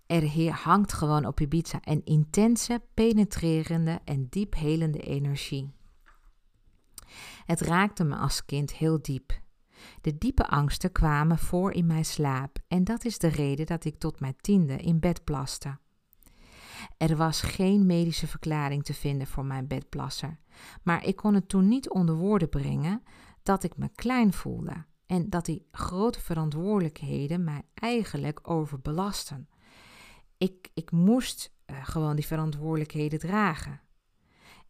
[0.06, 5.70] Er hangt gewoon op Ibiza een intense, penetrerende en diephelende energie.
[7.44, 9.40] Het raakte me als kind heel diep.
[10.00, 13.98] De diepe angsten kwamen voor in mijn slaap en dat is de reden dat ik
[13.98, 15.78] tot mijn tiende in bed plaste.
[16.96, 20.38] Er was geen medische verklaring te vinden voor mijn bedplasser,
[20.82, 23.02] maar ik kon het toen niet onder woorden brengen
[23.42, 29.48] dat ik me klein voelde en dat die grote verantwoordelijkheden mij eigenlijk overbelasten.
[30.38, 33.80] Ik, ik moest uh, gewoon die verantwoordelijkheden dragen.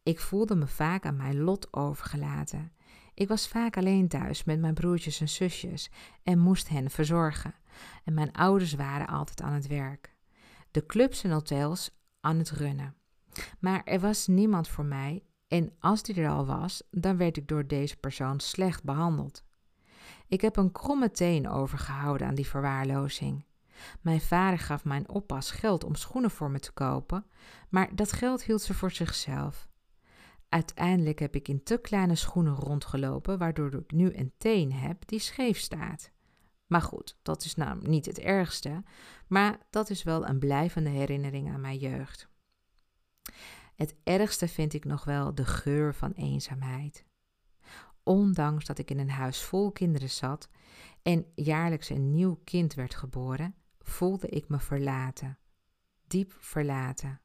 [0.02, 2.72] Ik voelde me vaak aan mijn lot overgelaten.
[3.14, 5.90] Ik was vaak alleen thuis met mijn broertjes en zusjes
[6.22, 7.54] en moest hen verzorgen.
[8.04, 10.14] En mijn ouders waren altijd aan het werk.
[10.70, 12.94] De clubs en hotels aan het runnen.
[13.58, 17.48] Maar er was niemand voor mij en als die er al was, dan werd ik
[17.48, 19.44] door deze persoon slecht behandeld.
[20.28, 23.44] Ik heb een kromme teen overgehouden aan die verwaarlozing.
[24.00, 27.26] Mijn vader gaf mijn oppas geld om schoenen voor me te kopen,
[27.68, 29.68] maar dat geld hield ze voor zichzelf.
[30.48, 35.18] Uiteindelijk heb ik in te kleine schoenen rondgelopen, waardoor ik nu een teen heb die
[35.18, 36.11] scheef staat.
[36.72, 38.82] Maar goed, dat is nou niet het ergste,
[39.26, 42.28] maar dat is wel een blijvende herinnering aan mijn jeugd.
[43.74, 47.04] Het ergste vind ik nog wel de geur van eenzaamheid.
[48.02, 50.48] Ondanks dat ik in een huis vol kinderen zat
[51.02, 55.38] en jaarlijks een nieuw kind werd geboren, voelde ik me verlaten,
[56.06, 57.20] diep verlaten.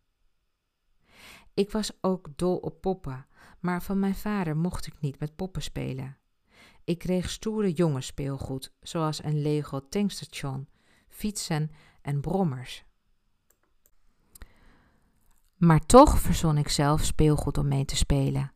[1.53, 3.27] Ik was ook dol op poppen,
[3.59, 6.17] maar van mijn vader mocht ik niet met poppen spelen.
[6.87, 10.67] Ik kreeg stoere jongensspeelgoed, zoals een Lego tankstation,
[11.07, 11.71] fietsen
[12.01, 12.83] en brommers.
[15.57, 18.51] Maar toch verzon ik zelf speelgoed om mee te spelen.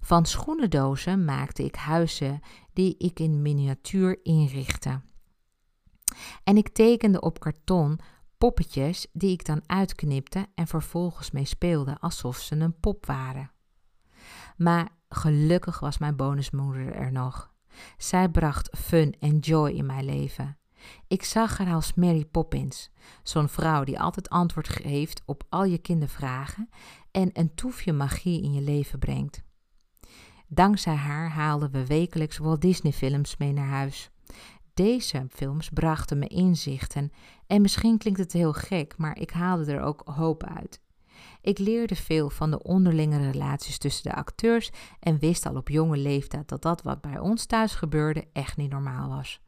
[0.00, 2.40] Van schoenendozen maakte ik huizen
[2.72, 5.00] die ik in miniatuur inrichtte.
[6.44, 7.98] En ik tekende op karton
[8.38, 13.50] poppetjes die ik dan uitknipte en vervolgens mee speelde alsof ze een pop waren.
[14.56, 17.56] Maar gelukkig was mijn bonusmoeder er nog.
[17.96, 20.58] Zij bracht fun en joy in mijn leven.
[21.06, 22.90] Ik zag haar als Mary Poppins,
[23.22, 26.68] zo'n vrouw die altijd antwoord geeft op al je kindervragen
[27.10, 29.42] en een toefje magie in je leven brengt.
[30.46, 34.10] Dankzij haar haalden we wekelijks Walt Disney films mee naar huis.
[34.74, 37.12] Deze films brachten me inzichten
[37.46, 40.80] en misschien klinkt het heel gek, maar ik haalde er ook hoop uit.
[41.40, 44.70] Ik leerde veel van de onderlinge relaties tussen de acteurs
[45.00, 48.70] en wist al op jonge leeftijd dat dat wat bij ons thuis gebeurde echt niet
[48.70, 49.40] normaal was.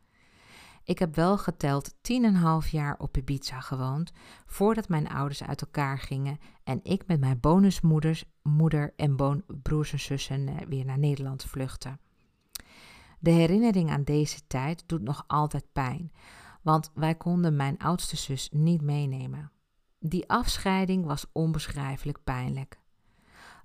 [0.85, 4.13] Ik heb wel geteld 10,5 jaar op Ibiza gewoond
[4.47, 10.01] voordat mijn ouders uit elkaar gingen en ik met mijn bonusmoeders, moeder en broers en
[10.01, 11.99] zussen eh, weer naar Nederland vluchtte.
[13.19, 16.13] De herinnering aan deze tijd doet nog altijd pijn,
[16.63, 19.51] want wij konden mijn oudste zus niet meenemen.
[20.03, 22.81] Die afscheiding was onbeschrijfelijk pijnlijk.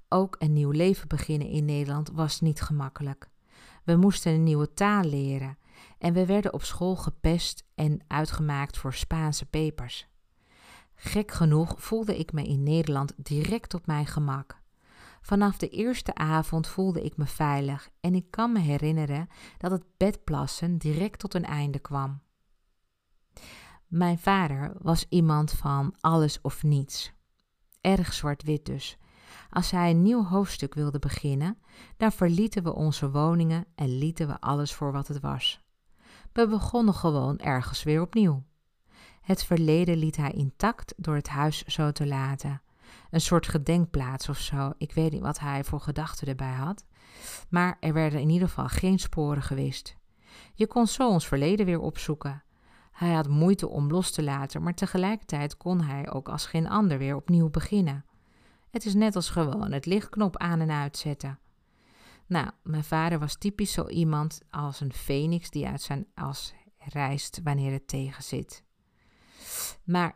[0.09, 3.29] Ook een nieuw leven beginnen in Nederland was niet gemakkelijk.
[3.83, 5.57] We moesten een nieuwe taal leren
[5.97, 10.07] en we werden op school gepest en uitgemaakt voor Spaanse pepers.
[10.95, 14.59] Gek genoeg voelde ik me in Nederland direct op mijn gemak.
[15.21, 19.83] Vanaf de eerste avond voelde ik me veilig en ik kan me herinneren dat het
[19.97, 22.21] bedplassen direct tot een einde kwam.
[23.95, 27.13] Mijn vader was iemand van alles of niets.
[27.81, 28.97] Erg zwart-wit dus.
[29.49, 31.57] Als hij een nieuw hoofdstuk wilde beginnen,
[31.97, 35.61] dan verlieten we onze woningen en lieten we alles voor wat het was.
[36.33, 38.43] We begonnen gewoon ergens weer opnieuw.
[39.21, 42.61] Het verleden liet hij intact door het huis zo te laten.
[43.09, 44.73] Een soort gedenkplaats of zo.
[44.77, 46.85] Ik weet niet wat hij voor gedachten erbij had.
[47.49, 49.97] Maar er werden in ieder geval geen sporen gewist.
[50.53, 52.44] Je kon zo ons verleden weer opzoeken.
[52.95, 56.97] Hij had moeite om los te laten, maar tegelijkertijd kon hij ook als geen ander
[56.97, 58.05] weer opnieuw beginnen.
[58.69, 61.39] Het is net als gewoon het lichtknop aan en uitzetten.
[62.25, 67.39] Nou, mijn vader was typisch zo iemand als een feniks die uit zijn as reist
[67.43, 68.63] wanneer het tegen zit.
[69.83, 70.15] Maar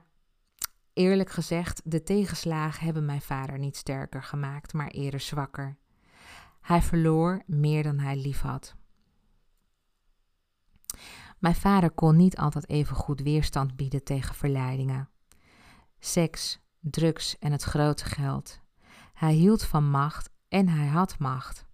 [0.94, 5.78] eerlijk gezegd, de tegenslagen hebben mijn vader niet sterker gemaakt, maar eerder zwakker.
[6.62, 8.76] Hij verloor meer dan hij lief had.
[11.40, 15.10] Mijn vader kon niet altijd even goed weerstand bieden tegen verleidingen.
[16.00, 18.60] Seks, drugs en het grote geld.
[19.14, 21.66] Hij hield van macht en hij had macht.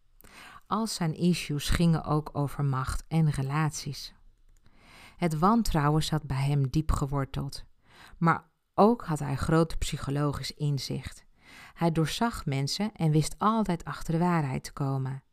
[0.67, 4.13] Al zijn issues gingen ook over macht en relaties.
[5.17, 7.65] Het wantrouwen zat bij hem diep geworteld,
[8.17, 11.25] maar ook had hij groot psychologisch inzicht.
[11.73, 15.23] Hij doorzag mensen en wist altijd achter de waarheid te komen.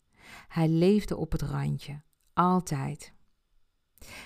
[0.48, 2.02] Hij leefde op het randje,
[2.32, 3.14] altijd.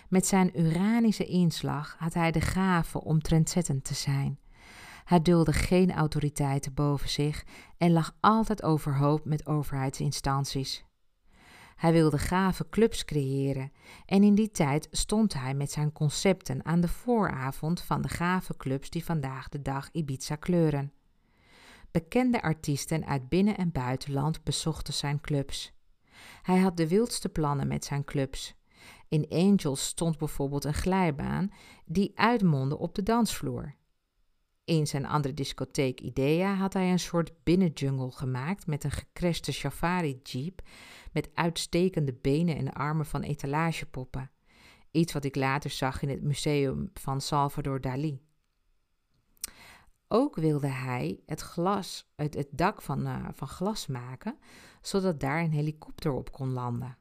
[0.09, 4.39] Met zijn uranische inslag had hij de gave om trendzettend te zijn.
[5.05, 7.45] Hij dulde geen autoriteiten boven zich
[7.79, 10.85] en lag altijd overhoop met overheidsinstanties.
[11.77, 13.73] Hij wilde gave clubs creëren
[14.07, 18.57] en in die tijd stond hij met zijn concepten aan de vooravond van de gave
[18.57, 20.93] clubs die vandaag de dag Ibiza kleuren.
[21.91, 25.73] Bekende artiesten uit binnen- en buitenland bezochten zijn clubs.
[26.43, 28.56] Hij had de wildste plannen met zijn clubs.
[29.09, 31.53] In Angels stond bijvoorbeeld een glijbaan
[31.85, 33.75] die uitmondde op de dansvloer.
[34.65, 40.63] In zijn andere discotheek Idea had hij een soort binnenjungle gemaakt met een gecrashte safari-jeep
[41.13, 44.31] met uitstekende benen en armen van etalagepoppen.
[44.91, 48.21] Iets wat ik later zag in het museum van Salvador Dali.
[50.09, 54.39] Ook wilde hij het, glas, het, het dak van, uh, van glas maken,
[54.81, 56.97] zodat daar een helikopter op kon landen.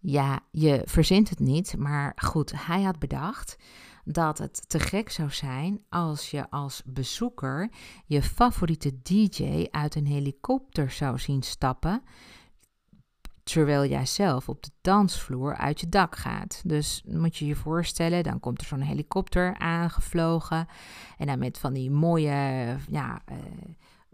[0.00, 3.56] Ja, je verzint het niet, maar goed, hij had bedacht
[4.04, 7.70] dat het te gek zou zijn als je als bezoeker
[8.06, 12.02] je favoriete DJ uit een helikopter zou zien stappen.
[13.42, 16.62] Terwijl jij zelf op de dansvloer uit je dak gaat.
[16.64, 20.66] Dus moet je je voorstellen, dan komt er zo'n helikopter aangevlogen.
[21.18, 23.36] En dan met van die mooie ja, uh,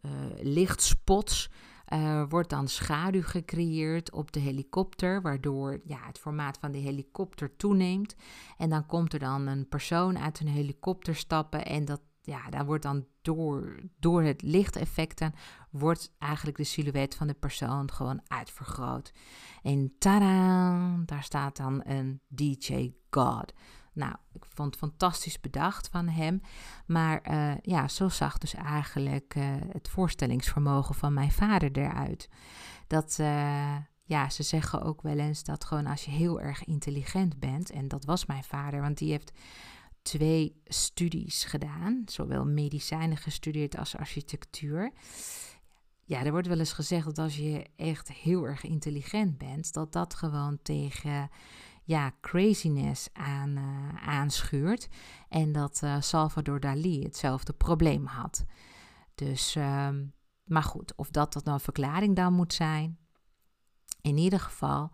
[0.03, 0.11] uh,
[0.43, 1.51] lichtspots
[1.95, 7.57] uh, wordt dan schaduw gecreëerd op de helikopter, waardoor ja, het formaat van de helikopter
[7.57, 8.14] toeneemt.
[8.57, 12.66] En dan komt er dan een persoon uit een helikopter stappen en dat, ja, daar
[12.66, 15.34] wordt dan door, door het lichteffecten,
[15.70, 19.12] wordt eigenlijk de silhouet van de persoon gewoon uitvergroot.
[19.62, 23.53] En tada, daar staat dan een DJ God.
[23.95, 26.40] Nou, ik vond het fantastisch bedacht van hem.
[26.86, 32.28] Maar uh, ja, zo zag dus eigenlijk uh, het voorstellingsvermogen van mijn vader eruit.
[32.86, 37.38] Dat, uh, ja, ze zeggen ook wel eens dat gewoon als je heel erg intelligent
[37.38, 39.32] bent, en dat was mijn vader, want die heeft
[40.03, 44.92] twee studies gedaan, zowel medicijnen gestudeerd als architectuur.
[46.05, 49.92] Ja, er wordt wel eens gezegd dat als je echt heel erg intelligent bent, dat
[49.92, 51.30] dat gewoon tegen
[51.85, 54.89] ja, craziness aan, uh, aanschuurt.
[55.28, 58.45] En dat uh, Salvador Dali hetzelfde probleem had.
[59.14, 60.12] Dus, um,
[60.45, 62.99] maar goed, of dat dat nou een verklaring dan moet zijn.
[64.01, 64.91] In ieder geval,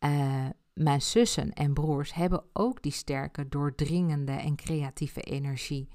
[0.00, 5.88] uh, mijn zussen en broers hebben ook die sterke, doordringende en creatieve energie.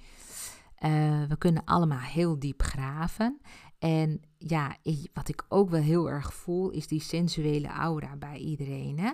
[1.27, 3.41] we kunnen allemaal heel diep graven.
[3.79, 4.77] En ja,
[5.13, 8.99] wat ik ook wel heel erg voel, is die sensuele aura bij iedereen.
[8.99, 9.11] Hè?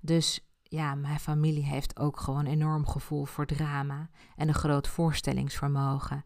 [0.00, 6.24] Dus ja, mijn familie heeft ook gewoon enorm gevoel voor drama en een groot voorstellingsvermogen.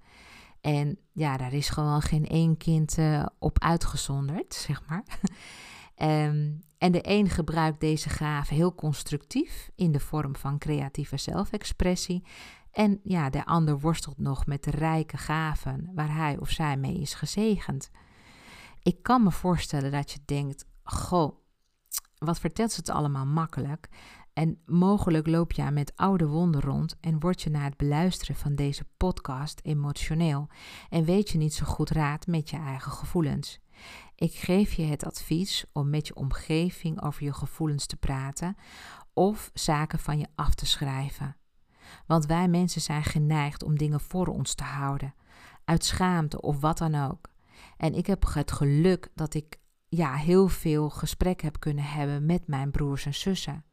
[0.60, 5.04] En ja, daar is gewoon geen één kind uh, op uitgezonderd, zeg maar.
[6.26, 12.24] um, en de een gebruikt deze gave heel constructief in de vorm van creatieve zelfexpressie.
[12.70, 17.00] En ja, de ander worstelt nog met de rijke gaven waar hij of zij mee
[17.00, 17.90] is gezegend.
[18.82, 21.38] Ik kan me voorstellen dat je denkt: Goh,
[22.18, 23.88] wat vertelt ze het allemaal makkelijk?
[24.38, 28.54] En mogelijk loop je met oude wonden rond en word je na het beluisteren van
[28.54, 30.48] deze podcast emotioneel
[30.88, 33.60] en weet je niet zo goed raad met je eigen gevoelens.
[34.14, 38.56] Ik geef je het advies om met je omgeving over je gevoelens te praten
[39.12, 41.36] of zaken van je af te schrijven.
[42.06, 45.14] Want wij mensen zijn geneigd om dingen voor ons te houden,
[45.64, 47.28] uit schaamte of wat dan ook.
[47.76, 49.56] En ik heb het geluk dat ik
[49.88, 53.66] ja, heel veel gesprek heb kunnen hebben met mijn broers en zussen.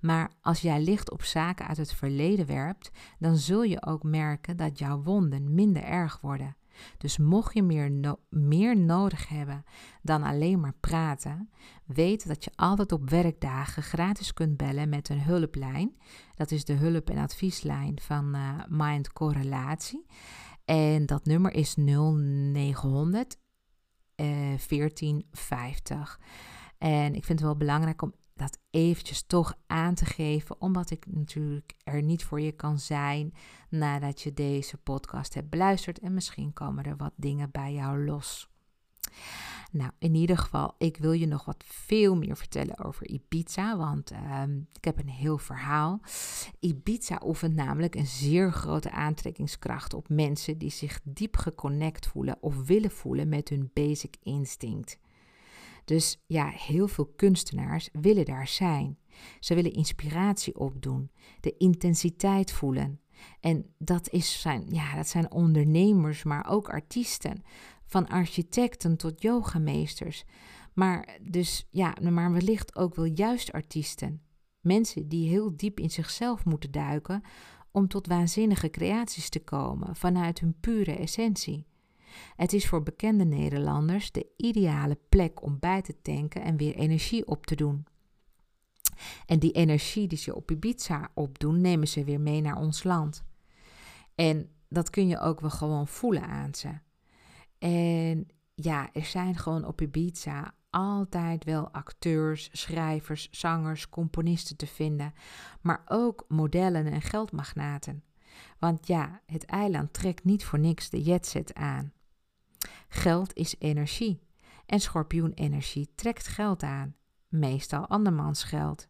[0.00, 4.56] Maar als jij licht op zaken uit het verleden werpt, dan zul je ook merken
[4.56, 6.56] dat jouw wonden minder erg worden.
[6.98, 9.64] Dus mocht je meer, meer nodig hebben
[10.02, 11.50] dan alleen maar praten,
[11.84, 15.96] weet dat je altijd op werkdagen gratis kunt bellen met een hulplijn.
[16.34, 20.06] Dat is de hulp- en advieslijn van uh, Mind Correlatie.
[20.64, 23.36] En dat nummer is 0900
[24.16, 26.20] uh, 1450.
[26.78, 31.06] En ik vind het wel belangrijk om dat eventjes toch aan te geven, omdat ik
[31.06, 33.34] natuurlijk er niet voor je kan zijn
[33.68, 38.48] nadat je deze podcast hebt beluisterd en misschien komen er wat dingen bij jou los.
[39.70, 44.12] Nou, in ieder geval, ik wil je nog wat veel meer vertellen over Ibiza, want
[44.12, 46.00] um, ik heb een heel verhaal.
[46.60, 52.66] Ibiza oefent namelijk een zeer grote aantrekkingskracht op mensen die zich diep geconnect voelen of
[52.66, 54.98] willen voelen met hun basic instinct.
[55.84, 58.98] Dus ja, heel veel kunstenaars willen daar zijn.
[59.40, 61.10] Ze willen inspiratie opdoen,
[61.40, 63.00] de intensiteit voelen,
[63.40, 67.42] En dat, is zijn, ja, dat zijn ondernemers, maar ook artiesten.
[67.86, 70.24] Van architecten tot yogameesters.
[70.72, 74.22] Maar dus ja, maar wellicht ook wel juist artiesten.
[74.60, 77.22] Mensen die heel diep in zichzelf moeten duiken
[77.70, 81.66] om tot waanzinnige creaties te komen vanuit hun pure essentie.
[82.36, 87.26] Het is voor bekende Nederlanders de ideale plek om bij te tanken en weer energie
[87.26, 87.86] op te doen.
[89.26, 93.24] En die energie die ze op Ibiza opdoen, nemen ze weer mee naar ons land.
[94.14, 96.70] En dat kun je ook wel gewoon voelen aan ze.
[97.58, 105.14] En ja, er zijn gewoon op Ibiza altijd wel acteurs, schrijvers, zangers, componisten te vinden,
[105.60, 108.02] maar ook modellen en geldmagnaten.
[108.58, 111.92] Want ja, het eiland trekt niet voor niks de jetset aan.
[112.94, 114.20] Geld is energie
[114.66, 116.96] en schorpioenenergie trekt geld aan,
[117.28, 118.88] meestal andermans geld.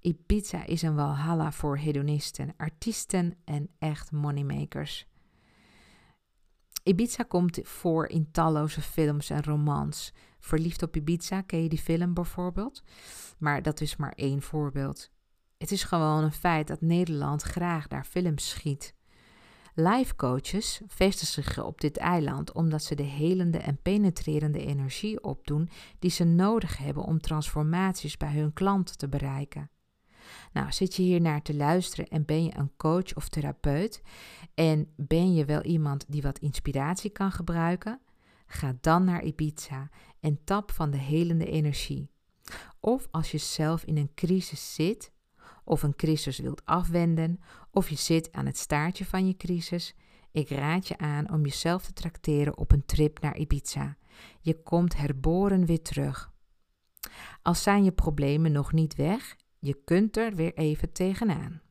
[0.00, 5.06] Ibiza is een walhalla voor hedonisten, artiesten en echt moneymakers.
[6.82, 10.12] Ibiza komt voor in talloze films en romans.
[10.40, 12.82] Verliefd op Ibiza, ken je die film bijvoorbeeld?
[13.38, 15.10] Maar dat is maar één voorbeeld.
[15.58, 18.94] Het is gewoon een feit dat Nederland graag daar films schiet.
[19.76, 25.68] Life coaches vestigen zich op dit eiland omdat ze de helende en penetrerende energie opdoen
[25.98, 29.70] die ze nodig hebben om transformaties bij hun klanten te bereiken.
[30.52, 34.02] Nou, zit je hier naar te luisteren en ben je een coach of therapeut
[34.54, 38.00] en ben je wel iemand die wat inspiratie kan gebruiken?
[38.46, 42.10] Ga dan naar Ibiza en tap van de helende energie.
[42.80, 45.12] Of als je zelf in een crisis zit,
[45.64, 47.40] of een crisis wilt afwenden,
[47.74, 49.94] of je zit aan het staartje van je crisis,
[50.32, 53.96] ik raad je aan om jezelf te trakteren op een trip naar Ibiza.
[54.40, 56.32] Je komt herboren weer terug.
[57.42, 61.62] Als zijn je problemen nog niet weg, je kunt er weer even tegenaan.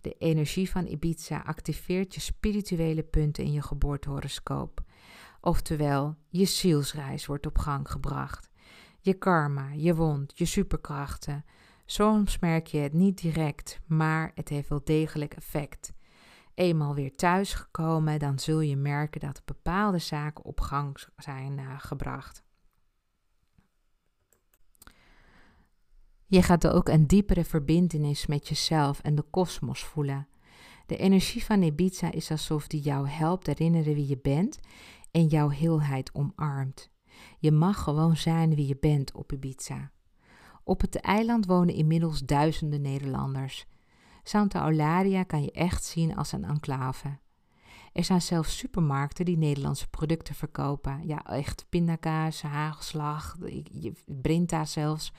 [0.00, 4.84] De energie van Ibiza activeert je spirituele punten in je geboortehoroscoop.
[5.40, 8.50] Oftewel, je zielsreis wordt op gang gebracht.
[9.00, 11.44] Je karma, je wond, je superkrachten.
[11.90, 15.92] Soms merk je het niet direct, maar het heeft wel degelijk effect.
[16.54, 22.42] Eenmaal weer thuisgekomen, dan zul je merken dat bepaalde zaken op gang zijn uh, gebracht.
[26.26, 30.28] Je gaat ook een diepere verbindenis met jezelf en de kosmos voelen.
[30.86, 34.58] De energie van Ibiza is alsof die jou helpt herinneren wie je bent
[35.10, 36.90] en jouw heelheid omarmt.
[37.38, 39.90] Je mag gewoon zijn wie je bent op Ibiza.
[40.70, 43.66] Op het eiland wonen inmiddels duizenden Nederlanders.
[44.22, 47.18] Santa Eulalia kan je echt zien als een enclave.
[47.92, 51.06] Er zijn zelfs supermarkten die Nederlandse producten verkopen.
[51.06, 53.36] Ja, echt pindakaas, hagelslag,
[54.06, 55.12] brinta zelfs.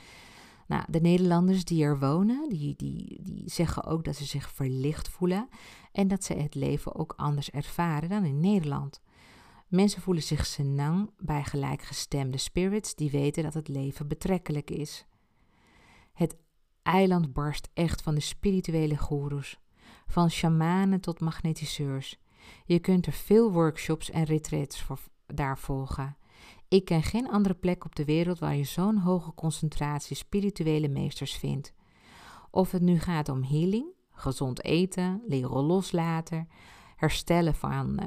[0.68, 5.10] Nou, de Nederlanders die er wonen, die, die, die zeggen ook dat ze zich verlicht
[5.10, 5.49] voelen
[5.91, 9.02] en dat ze het leven ook anders ervaren dan in Nederland.
[9.68, 15.06] Mensen voelen zich senang bij gelijkgestemde spirits die weten dat het leven betrekkelijk is.
[16.14, 16.38] Het
[16.82, 19.59] eiland barst echt van de spirituele goeroes,
[20.07, 22.20] van shamanen tot magnetiseurs.
[22.66, 26.18] Je kunt er veel workshops en retreats voor daar volgen.
[26.68, 31.36] Ik ken geen andere plek op de wereld waar je zo'n hoge concentratie spirituele meesters
[31.36, 31.74] vindt.
[32.51, 36.47] Of het nu gaat om healing, gezond eten, leren loslaten,
[36.95, 37.99] herstellen van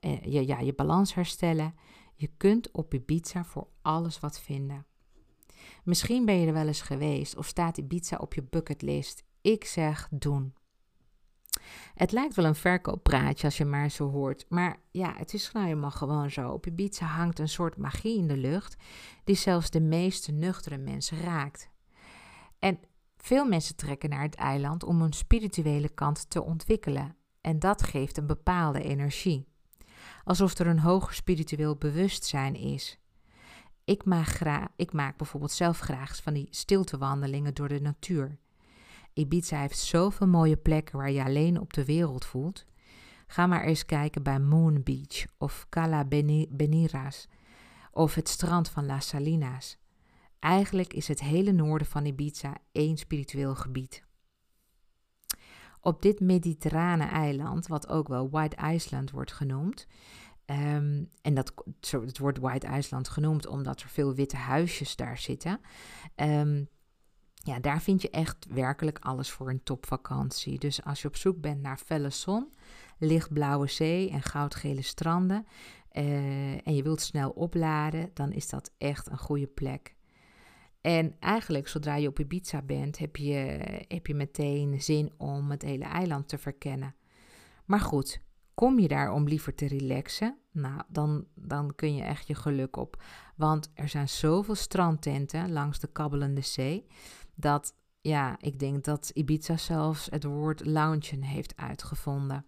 [0.00, 1.74] uh, je, ja, je balans herstellen.
[2.14, 4.86] Je kunt op Ibiza voor alles wat vinden.
[5.84, 9.24] Misschien ben je er wel eens geweest of staat Ibiza op je bucketlist.
[9.40, 10.54] Ik zeg doen.
[11.94, 14.46] Het lijkt wel een verkooppraatje als je maar zo hoort.
[14.48, 16.50] Maar ja, het is nou helemaal gewoon zo.
[16.50, 18.76] Op Ibiza hangt een soort magie in de lucht
[19.24, 21.70] die zelfs de meeste nuchtere mensen raakt.
[22.58, 22.78] En
[23.16, 27.16] veel mensen trekken naar het eiland om hun spirituele kant te ontwikkelen.
[27.40, 29.46] En dat geeft een bepaalde energie.
[30.24, 32.98] Alsof er een hoger spiritueel bewustzijn is.
[33.88, 38.38] Ik maak, graag, ik maak bijvoorbeeld zelf graag van die stiltewandelingen door de natuur.
[39.12, 42.64] Ibiza heeft zoveel mooie plekken waar je alleen op de wereld voelt.
[43.26, 46.04] Ga maar eens kijken bij Moon Beach of Cala
[46.48, 47.28] Beniras
[47.92, 49.78] of het strand van Las Salinas.
[50.38, 54.04] Eigenlijk is het hele noorden van Ibiza één spiritueel gebied.
[55.80, 59.86] Op dit mediterrane eiland, wat ook wel White Island wordt genoemd,
[60.48, 61.52] ehm, en dat,
[61.90, 65.60] het wordt White Island genoemd omdat er veel witte huisjes daar zitten,
[66.16, 66.68] um,
[67.34, 70.58] ja, daar vind je echt werkelijk alles voor een topvakantie.
[70.58, 72.52] Dus als je op zoek bent naar felle zon,
[72.98, 75.46] lichtblauwe zee en goudgele stranden
[75.92, 79.96] uh, en je wilt snel opladen, dan is dat echt een goede plek.
[80.80, 83.36] En eigenlijk, zodra je op Ibiza bent, heb je,
[83.88, 86.94] heb je meteen zin om het hele eiland te verkennen.
[87.64, 88.20] Maar goed,
[88.58, 90.38] kom je daar om liever te relaxen?
[90.52, 93.02] Nou, dan, dan kun je echt je geluk op.
[93.36, 96.86] Want er zijn zoveel strandtenten langs de kabbelende zee.
[97.34, 102.46] Dat, ja, ik denk dat Ibiza zelfs het woord loungen heeft uitgevonden.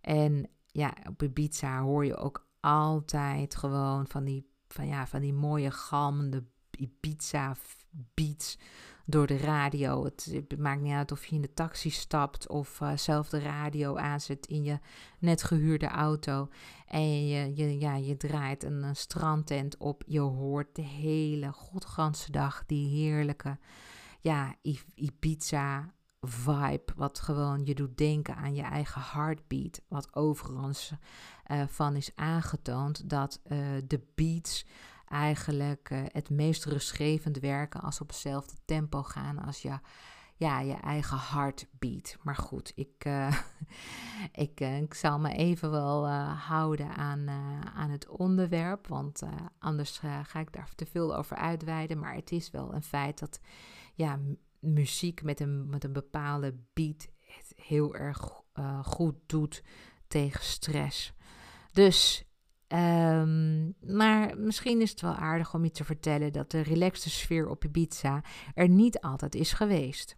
[0.00, 5.34] En ja, op Ibiza hoor je ook altijd gewoon van die, van, ja, van die
[5.34, 7.56] mooie galmende Ibiza
[7.90, 8.58] beats
[9.04, 10.04] door de radio.
[10.04, 13.96] Het, maakt niet uit of je in de taxi stapt of uh, zelf de radio
[13.96, 14.78] aanzet in je
[15.18, 16.48] net gehuurde auto.
[16.86, 20.02] En je, je, ja, je draait een, strandtent op.
[20.06, 23.58] Je hoort de hele godganse dag die heerlijke
[24.20, 24.54] ja,
[24.94, 26.92] Ibiza vibe.
[26.96, 29.80] Wat gewoon je doet denken aan je eigen heartbeat.
[29.88, 30.92] Wat overigens
[31.50, 34.66] uh, van is aangetoond dat uh, de beats
[35.08, 39.78] eigenlijk uh, het meest rustgevend werken als op hetzelfde tempo gaan als je,
[40.36, 42.16] ja, je eigen heartbeat.
[42.22, 43.04] Maar goed, ik,
[44.46, 47.28] ik, ik zal me even wel houden aan,
[47.74, 49.22] aan het onderwerp, want
[49.58, 51.98] anders ga ik daar te veel over uitweiden.
[51.98, 53.40] Maar het is wel een feit dat
[53.94, 54.18] ja,
[54.60, 58.42] muziek met een, met een bepaalde beat het heel erg
[58.82, 59.62] goed doet
[60.08, 61.12] tegen stress.
[61.72, 62.24] Dus,
[62.74, 67.48] um, maar misschien is het wel aardig om je te vertellen dat de relaxte sfeer
[67.48, 68.22] op Ibiza
[68.54, 70.16] er niet altijd is geweest.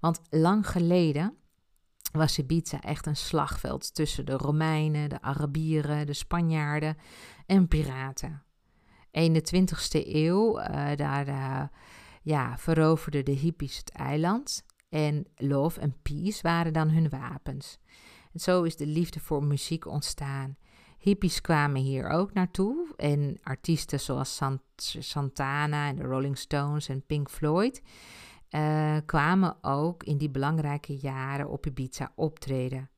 [0.00, 1.36] Want lang geleden
[2.12, 6.96] was Ibiza echt een slagveld tussen de Romeinen, de Arabieren, de Spanjaarden
[7.46, 8.42] en piraten.
[9.10, 11.62] In de 20e eeuw, uh, daar uh,
[12.22, 17.78] ja, veroverden de hippies het eiland en love en peace waren dan hun wapens.
[18.32, 20.56] En zo is de liefde voor muziek ontstaan.
[21.02, 24.62] Hippies kwamen hier ook naartoe en artiesten zoals Sant
[24.98, 27.82] Santana en de Rolling Stones en Pink Floyd
[28.50, 32.90] uh, kwamen ook in die belangrijke jaren op Ibiza optreden.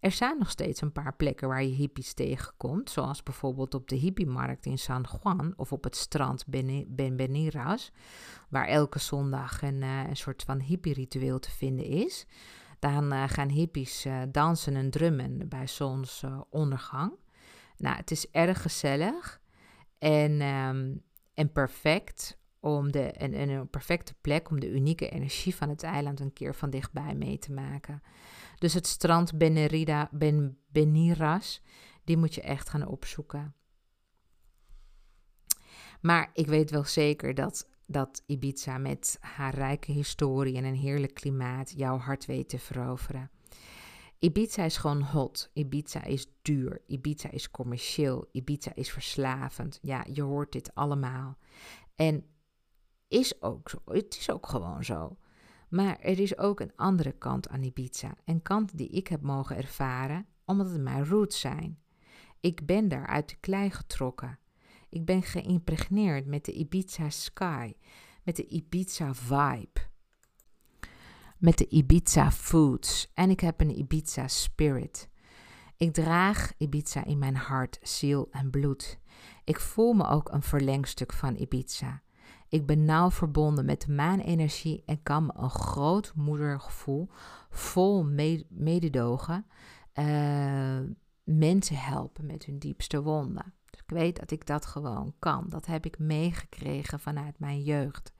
[0.00, 3.96] Er zijn nog steeds een paar plekken waar je hippies tegenkomt, zoals bijvoorbeeld op de
[3.96, 6.44] hippiemarkt in San Juan of op het strand
[6.88, 7.92] Ben Beniras,
[8.48, 12.26] waar elke zondag een, uh, een soort van hippie-ritueel te vinden is.
[12.78, 17.12] Dan uh, gaan hippies dansen en drummen bij zonsondergang.
[17.80, 19.40] Nou, het is erg gezellig
[19.98, 21.02] en, um,
[21.34, 26.20] en perfect om de, en een perfecte plek om de unieke energie van het eiland
[26.20, 28.02] een keer van dichtbij mee te maken.
[28.58, 31.62] Dus het strand Benerida, ben, Beniras,
[32.04, 33.54] die moet je echt gaan opzoeken.
[36.00, 41.14] Maar ik weet wel zeker dat, dat Ibiza met haar rijke historie en een heerlijk
[41.14, 43.30] klimaat jouw hart weet te veroveren.
[44.20, 45.50] Ibiza is gewoon hot.
[45.52, 46.82] Ibiza is duur.
[46.86, 48.28] Ibiza is commercieel.
[48.32, 49.78] Ibiza is verslavend.
[49.82, 51.38] Ja, je hoort dit allemaal.
[51.94, 52.24] En
[53.08, 53.78] is ook zo.
[53.84, 55.16] Het is ook gewoon zo.
[55.68, 58.14] Maar er is ook een andere kant aan Ibiza.
[58.24, 61.78] Een kant die ik heb mogen ervaren omdat het mijn roots zijn.
[62.40, 64.38] Ik ben daar uit de klei getrokken.
[64.88, 67.72] Ik ben geïmpregneerd met de Ibiza sky,
[68.22, 69.80] met de Ibiza vibe,
[71.40, 75.08] met de Ibiza foods en ik heb een Ibiza spirit.
[75.76, 78.98] Ik draag Ibiza in mijn hart, ziel en bloed.
[79.44, 82.02] Ik voel me ook een verlengstuk van Ibiza.
[82.48, 87.08] Ik ben nauw verbonden met de maanenergie en kan me een groot moedergevoel
[87.50, 88.04] vol
[88.48, 89.46] mededogen
[89.94, 90.80] uh,
[91.24, 93.54] mensen helpen met hun diepste wonden.
[93.70, 95.44] Dus ik weet dat ik dat gewoon kan.
[95.48, 98.12] Dat heb ik meegekregen vanuit mijn jeugd.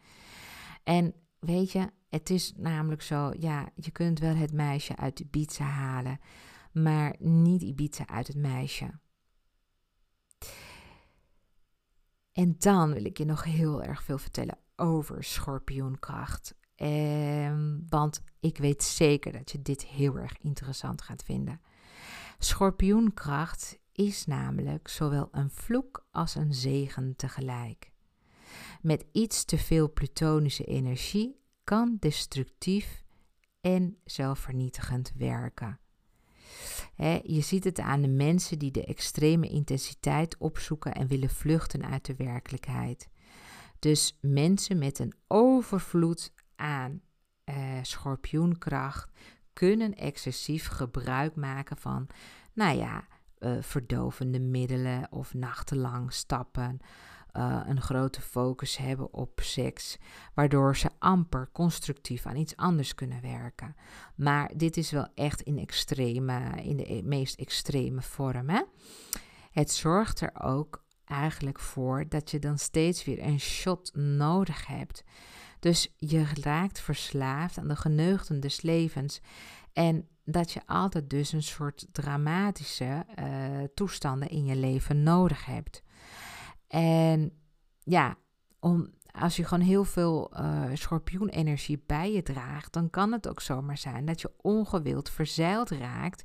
[0.85, 5.65] En weet je, het is namelijk zo, ja, je kunt wel het meisje uit Ibiza
[5.65, 6.21] halen,
[6.73, 8.91] maar niet Ibiza uit het meisje.
[12.33, 16.55] En dan wil ik je nog heel erg veel vertellen over schorpioenkracht.
[16.75, 21.61] Ehm, want ik weet zeker dat je dit heel erg interessant gaat vinden.
[22.39, 27.93] Schorpioenkracht is namelijk zowel een vloek als een zegen tegelijk.
[28.83, 31.40] Met iets te veel plutonische energie
[31.71, 33.05] kan destructief
[33.61, 35.81] en zelfvernietigend werken
[37.23, 42.05] je ziet het aan de mensen die de extreme intensiteit opzoeken en willen vluchten uit
[42.05, 43.09] de werkelijkheid.
[43.79, 47.01] Dus mensen met een overvloed aan
[47.45, 49.11] uh, schorpioenkracht
[49.53, 52.07] kunnen excessief gebruik maken van,
[52.53, 53.07] nou ja,
[53.39, 56.79] uh, verdovende middelen of nachtenlang stappen
[57.37, 59.99] uh, een grote focus hebben op seks,
[60.35, 63.77] waardoor ze amper constructief aan iets anders kunnen werken.
[64.15, 68.49] Maar dit is wel echt in, extreme, in de e-, meest extreme vorm.
[68.49, 68.63] Hè?
[69.51, 75.05] Het zorgt er ook eigenlijk voor dat je dan steeds weer een shot nodig hebt.
[75.59, 79.21] Dus je raakt verslaafd aan de geneugten des levens.
[79.73, 85.83] En dat je altijd dus een soort dramatische uh, toestanden in je leven nodig hebt.
[86.71, 87.33] En
[87.79, 88.17] ja,
[89.13, 93.79] als je gewoon heel veel uh, schorpioenenergie bij je draagt, dan kan het ook zomaar
[93.79, 96.25] zijn dat je ongewild verzeild raakt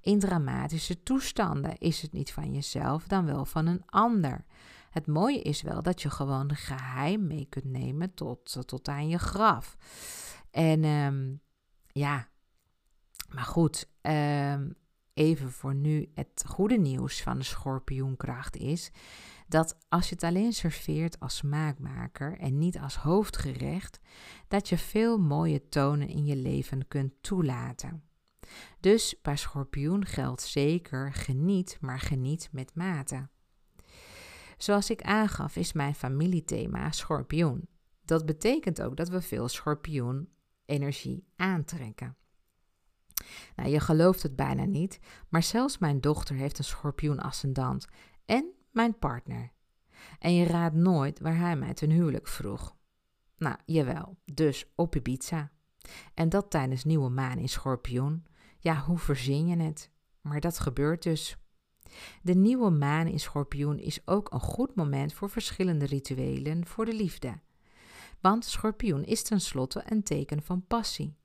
[0.00, 1.78] in dramatische toestanden.
[1.78, 4.44] Is het niet van jezelf, dan wel van een ander.
[4.90, 9.18] Het mooie is wel dat je gewoon geheim mee kunt nemen tot, tot aan je
[9.18, 9.76] graf.
[10.50, 11.40] En um,
[11.86, 12.28] ja,
[13.28, 14.74] maar goed, um,
[15.14, 18.90] even voor nu het goede nieuws van de schorpioenkracht is
[19.46, 24.00] dat als je het alleen serveert als smaakmaker en niet als hoofdgerecht,
[24.48, 28.02] dat je veel mooie tonen in je leven kunt toelaten.
[28.80, 33.28] Dus bij schorpioen geldt zeker geniet, maar geniet met mate.
[34.56, 37.68] Zoals ik aangaf, is mijn familiethema schorpioen.
[38.04, 42.16] Dat betekent ook dat we veel schorpioen-energie aantrekken.
[43.56, 47.86] Nou, je gelooft het bijna niet, maar zelfs mijn dochter heeft een schorpioen-ascendant
[48.24, 49.52] en mijn partner.
[50.18, 52.76] En je raadt nooit waar hij mij ten huwelijk vroeg.
[53.36, 55.50] Nou, jawel, dus op Ibiza.
[56.14, 58.26] En dat tijdens nieuwe maan in schorpioen.
[58.58, 59.90] Ja, hoe verzin je het?
[60.20, 61.38] Maar dat gebeurt dus.
[62.22, 66.94] De nieuwe maan in Schorpioen is ook een goed moment voor verschillende rituelen voor de
[66.94, 67.40] liefde.
[68.20, 71.16] Want Schorpioen is tenslotte een teken van passie.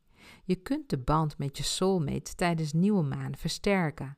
[0.43, 4.17] Je kunt de band met je soulmate tijdens nieuwe maan versterken.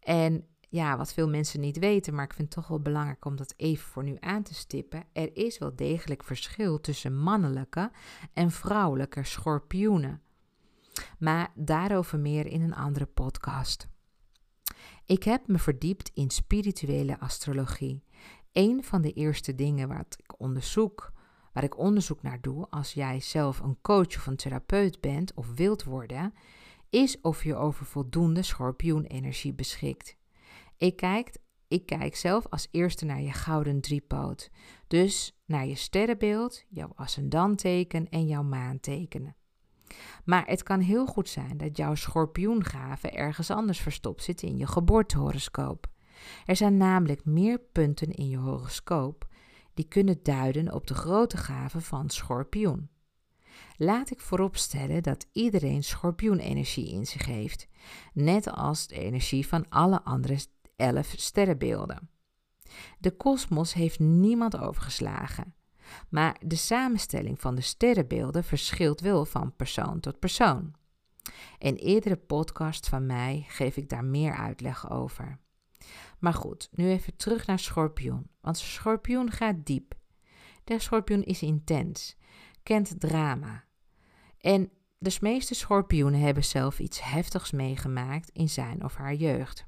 [0.00, 3.36] En ja, wat veel mensen niet weten, maar ik vind het toch wel belangrijk om
[3.36, 5.04] dat even voor nu aan te stippen.
[5.12, 7.90] Er is wel degelijk verschil tussen mannelijke
[8.32, 10.22] en vrouwelijke schorpioenen.
[11.18, 13.88] Maar daarover meer in een andere podcast.
[15.06, 18.02] Ik heb me verdiept in spirituele astrologie.
[18.52, 21.12] Een van de eerste dingen wat ik onderzoek,
[21.52, 25.46] waar ik onderzoek naar doe als jij zelf een coach of een therapeut bent of
[25.54, 26.34] wilt worden,
[26.90, 30.17] is of je over voldoende schorpioenenergie beschikt.
[30.78, 31.36] Ik kijk,
[31.68, 34.50] ik kijk zelf als eerste naar je gouden driepoot,
[34.86, 39.36] dus naar je sterrenbeeld, jouw ascendanteken en jouw maantekenen.
[40.24, 44.66] Maar het kan heel goed zijn dat jouw schorpioengave ergens anders verstopt zit in je
[44.66, 45.86] geboortehoroscoop.
[46.46, 49.26] Er zijn namelijk meer punten in je horoscoop
[49.74, 52.88] die kunnen duiden op de grote gave van schorpioen.
[53.76, 57.68] Laat ik vooropstellen dat iedereen schorpioenenergie in zich heeft,
[58.12, 60.38] net als de energie van alle andere
[60.78, 62.10] elf sterrenbeelden.
[62.98, 65.54] De kosmos heeft niemand overgeslagen.
[66.08, 70.74] Maar de samenstelling van de sterrenbeelden verschilt wel van persoon tot persoon.
[71.58, 75.38] In eerdere podcast van mij geef ik daar meer uitleg over.
[76.18, 79.94] Maar goed, nu even terug naar schorpioen, want schorpioen gaat diep.
[80.64, 82.16] De schorpioen is intens,
[82.62, 83.64] kent drama.
[84.38, 89.67] En de meeste schorpioenen hebben zelf iets heftigs meegemaakt in zijn of haar jeugd.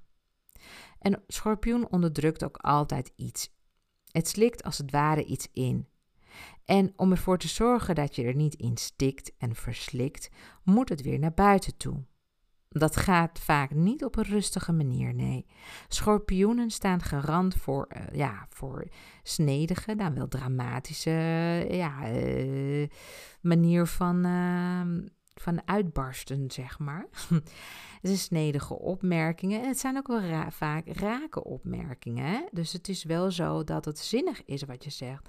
[1.01, 3.51] En schorpioen onderdrukt ook altijd iets.
[4.11, 5.89] Het slikt als het ware iets in.
[6.65, 10.31] En om ervoor te zorgen dat je er niet in stikt en verslikt,
[10.65, 12.05] moet het weer naar buiten toe.
[12.69, 15.47] Dat gaat vaak niet op een rustige manier, nee.
[15.89, 18.89] Schorpioenen staan garant voor, uh, ja, voor
[19.23, 21.11] snedige, dan wel dramatische
[21.71, 22.89] ja, uh,
[23.41, 25.09] manier van, uh,
[25.41, 27.07] van uitbarsten, zeg maar.
[28.03, 32.24] het snedige opmerkingen en het zijn ook wel vaak rake opmerkingen.
[32.24, 32.41] Hè?
[32.51, 35.28] Dus het is wel zo dat het zinnig is wat je zegt.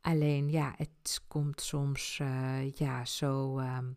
[0.00, 3.96] Alleen ja, het komt soms uh, ja, zo, um,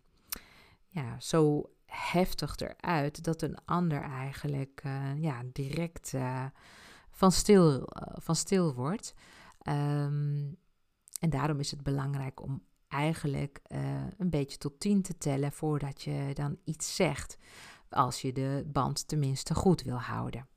[0.88, 6.46] ja, zo heftig eruit dat een ander eigenlijk uh, ja, direct uh,
[7.10, 9.14] van, stil, van stil wordt.
[9.68, 10.58] Um,
[11.20, 13.62] en daarom is het belangrijk om eigenlijk
[14.18, 17.38] een beetje tot tien te tellen voordat je dan iets zegt.
[17.90, 20.48] Als je de band tenminste goed wil houden.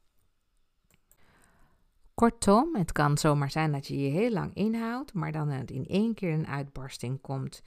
[2.15, 6.15] Kortom, het kan zomaar zijn dat je je heel lang inhoudt, maar dan in één
[6.15, 7.63] keer een uitbarsting komt.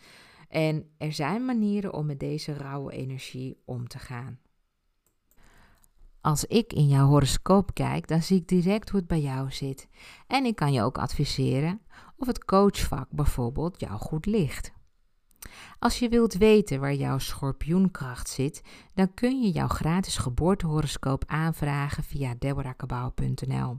[0.47, 4.39] En er zijn manieren om met deze rauwe energie om te gaan.
[6.21, 9.87] Als ik in jouw horoscoop kijk, dan zie ik direct hoe het bij jou zit.
[10.27, 11.81] En ik kan je ook adviseren
[12.17, 14.71] of het coachvak bijvoorbeeld jou goed ligt.
[15.79, 18.61] Als je wilt weten waar jouw schorpioenkracht zit,
[18.93, 23.77] dan kun je jouw gratis geboortehoroscoop aanvragen via deborahkabau.nl.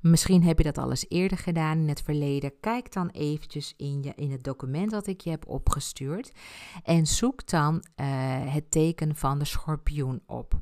[0.00, 2.52] Misschien heb je dat al eens eerder gedaan in het verleden.
[2.60, 6.32] Kijk dan eventjes in, je, in het document dat ik je heb opgestuurd
[6.82, 8.06] en zoek dan uh,
[8.52, 10.60] het teken van de schorpioen op.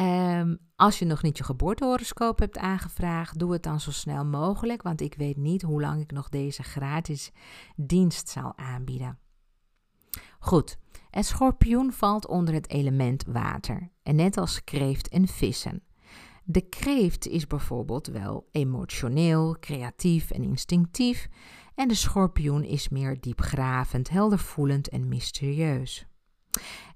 [0.00, 4.82] Um, als je nog niet je geboortehoroscoop hebt aangevraagd, doe het dan zo snel mogelijk,
[4.82, 7.32] want ik weet niet hoe lang ik nog deze gratis
[7.76, 9.18] dienst zal aanbieden.
[10.38, 10.78] Goed,
[11.10, 15.82] het schorpioen valt onder het element water, en net als kreeft en vissen.
[16.44, 21.28] De kreeft is bijvoorbeeld wel emotioneel, creatief en instinctief,
[21.74, 26.06] en de schorpioen is meer diepgravend, heldervoelend en mysterieus.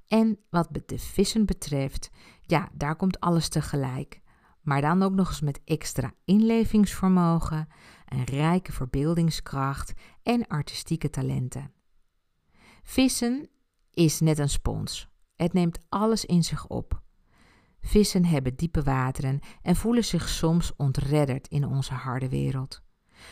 [0.06, 2.10] En wat de vissen betreft,
[2.50, 4.20] ja, daar komt alles tegelijk.
[4.60, 7.68] Maar dan ook nog eens met extra inlevingsvermogen,
[8.08, 9.92] een rijke verbeeldingskracht
[10.22, 11.72] en artistieke talenten.
[12.82, 13.48] Vissen
[13.90, 15.08] is net een spons.
[15.36, 17.02] Het neemt alles in zich op.
[17.80, 22.82] Vissen hebben diepe wateren en voelen zich soms ontredderd in onze harde wereld.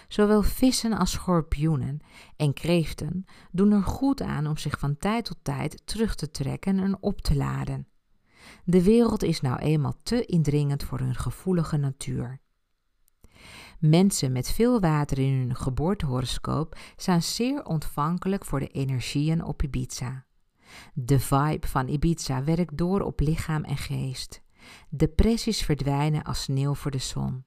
[0.08, 2.00] Zowel vissen als schorpioenen
[2.36, 6.78] en kreeften doen er goed aan om zich van tijd tot tijd terug te trekken
[6.78, 7.86] en op te laden.
[8.64, 12.40] De wereld is nou eenmaal te indringend voor hun gevoelige natuur.
[13.78, 20.26] Mensen met veel water in hun geboortehoroscoop zijn zeer ontvankelijk voor de energieën op Ibiza.
[20.94, 24.42] De vibe van Ibiza werkt door op lichaam en geest.
[24.88, 27.44] Depressies verdwijnen als sneeuw voor de zon.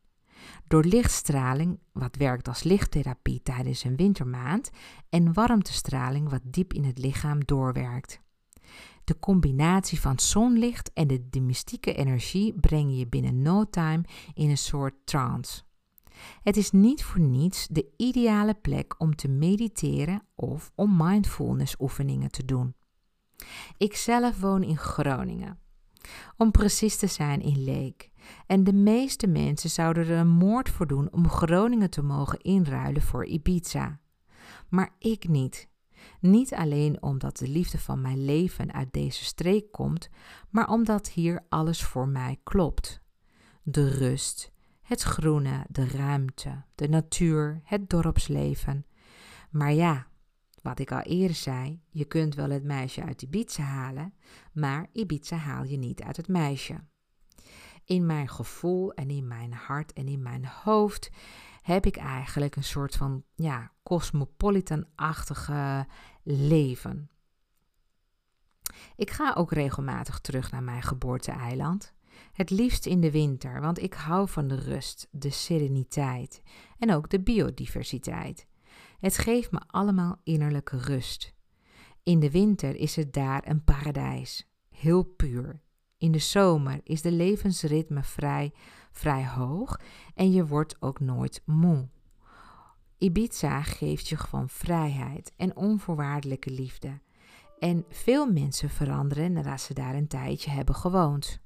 [0.68, 4.70] Door lichtstraling, wat werkt als lichttherapie tijdens een wintermaand,
[5.10, 8.22] en warmtestraling, wat diep in het lichaam doorwerkt.
[9.12, 14.04] De combinatie van zonlicht en de, de mystieke energie brengen je binnen no time
[14.34, 15.62] in een soort trance.
[16.44, 22.32] Het is niet voor niets de ideale plek om te mediteren of om mindfulness oefeningen
[22.32, 22.76] te doen.
[23.78, 25.60] Ik zelf woon in Groningen.
[26.38, 28.12] Om precies te zijn in Leek.
[28.46, 33.02] En de meeste mensen zouden er een moord voor doen om Groningen te mogen inruilen
[33.02, 34.00] voor Ibiza.
[34.70, 35.71] Maar ik niet.
[36.22, 40.10] Niet alleen omdat de liefde van mijn leven uit deze streek komt,
[40.50, 43.02] maar omdat hier alles voor mij klopt.
[43.64, 44.52] De rust,
[44.82, 48.86] het groene, de ruimte, de natuur, het dorpsleven.
[49.50, 50.08] Maar ja,
[50.62, 54.14] wat ik al eerder zei, je kunt wel het meisje uit Ibiza halen,
[54.54, 56.76] maar Ibiza haal je niet uit het meisje.
[57.86, 61.10] In mijn gevoel en in mijn hart en in mijn hoofd
[61.62, 65.88] heb ik eigenlijk een soort van ja, cosmopolitan-achtige
[66.24, 67.10] leven.
[68.96, 71.94] Ik ga ook regelmatig terug naar mijn geboorte-eiland.
[72.32, 76.42] Het liefst in de winter, want ik hou van de rust, de sereniteit
[76.78, 78.48] en ook de biodiversiteit.
[79.00, 81.34] Het geeft me allemaal innerlijke rust.
[82.04, 85.62] In de winter is het daar een paradijs, heel puur.
[85.98, 88.54] In de zomer is de levensritme vrij,
[88.92, 89.80] vrij hoog
[90.14, 91.90] en je wordt ook nooit moe.
[93.02, 97.00] Ibiza geeft je gewoon vrijheid en onvoorwaardelijke liefde.
[97.60, 101.40] En veel mensen veranderen nadat ze daar een tijdje hebben gewoond.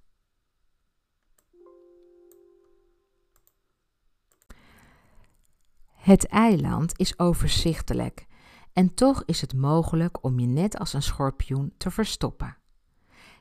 [5.91, 8.25] Het eiland is overzichtelijk
[8.73, 12.57] en toch is het mogelijk om je net als een schorpioen te verstoppen.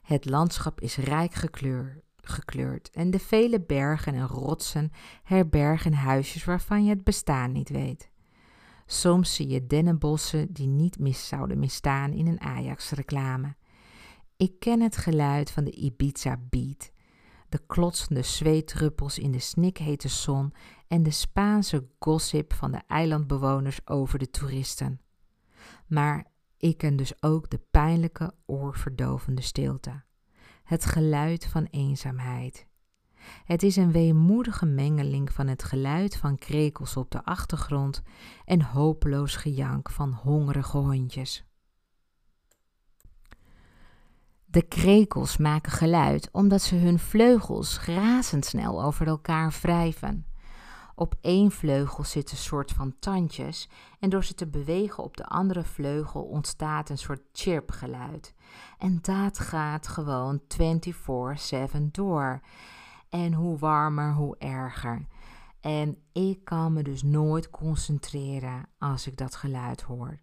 [0.02, 2.02] Het landschap is rijk gekleurd
[2.92, 4.90] en de vele bergen en rotsen
[5.22, 8.10] herbergen huisjes waarvan je het bestaan niet weet.
[8.86, 13.54] Soms zie je dennenbossen die niet mis zouden misstaan in een Ajax-reclame.
[14.36, 16.92] Ik ken het geluid van de Ibiza Beat,
[17.48, 20.52] de klotsende zweetdruppels in de snikhete zon
[20.88, 25.00] en de Spaanse gossip van de eilandbewoners over de toeristen.
[25.86, 30.02] Maar ik ken dus ook de pijnlijke, oorverdovende stilte.
[30.64, 32.66] Het geluid van eenzaamheid.
[33.44, 38.02] Het is een weemoedige mengeling van het geluid van krekels op de achtergrond
[38.44, 41.44] en hopeloos gejank van hongerige hondjes.
[44.44, 50.26] De krekels maken geluid omdat ze hun vleugels razendsnel over elkaar wrijven.
[50.94, 53.68] Op één vleugel zitten soort van tandjes
[53.98, 58.34] en door ze te bewegen op de andere vleugel ontstaat een soort chirpgeluid.
[58.78, 62.40] En dat gaat gewoon 24/7 door.
[63.08, 65.06] En hoe warmer, hoe erger.
[65.60, 70.18] En ik kan me dus nooit concentreren als ik dat geluid hoor.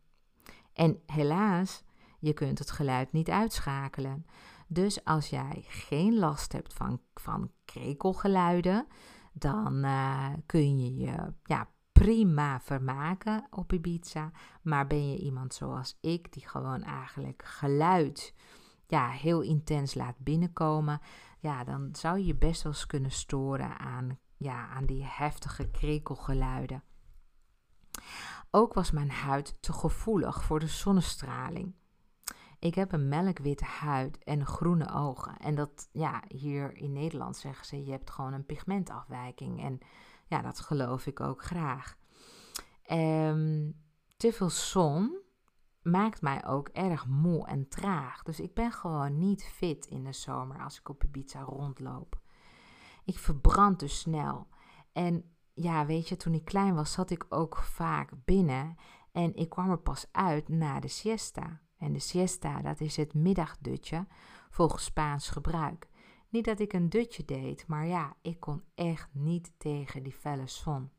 [0.73, 1.83] En helaas,
[2.19, 4.25] je kunt het geluid niet uitschakelen.
[4.67, 8.87] Dus als jij geen last hebt van, van krekelgeluiden,
[9.31, 14.31] dan uh, kun je je ja, prima vermaken op Ibiza.
[14.61, 18.33] Maar ben je iemand zoals ik, die gewoon eigenlijk geluid
[18.91, 21.01] ja, heel intens laat binnenkomen,
[21.39, 25.69] ja, dan zou je je best wel eens kunnen storen aan, ja, aan die heftige
[25.69, 26.83] krekelgeluiden.
[28.49, 31.75] Ook was mijn huid te gevoelig voor de zonnestraling.
[32.61, 35.37] Ik heb een melkwitte huid en groene ogen.
[35.37, 39.63] En dat, ja, hier in Nederland zeggen ze, je hebt gewoon een pigmentafwijking.
[39.63, 39.79] En
[40.27, 41.97] ja, dat geloof ik ook graag.
[42.91, 43.81] Um,
[44.17, 45.19] te veel zon
[45.81, 48.23] maakt mij ook erg moe en traag.
[48.23, 52.19] Dus ik ben gewoon niet fit in de zomer als ik op Ibiza rondloop.
[53.05, 54.47] Ik verbrand dus snel.
[54.91, 58.75] En ja, weet je, toen ik klein was, zat ik ook vaak binnen.
[59.11, 61.61] En ik kwam er pas uit na de siesta.
[61.81, 64.07] En de siesta, dat is het middagdutje
[64.49, 65.89] volgens Spaans gebruik.
[66.29, 70.47] Niet dat ik een dutje deed, maar ja, ik kon echt niet tegen die felle
[70.47, 70.89] zon.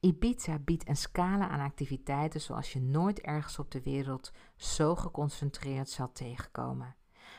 [0.00, 5.88] Ibiza biedt een scala aan activiteiten zoals je nooit ergens op de wereld zo geconcentreerd
[5.88, 6.96] zal tegenkomen.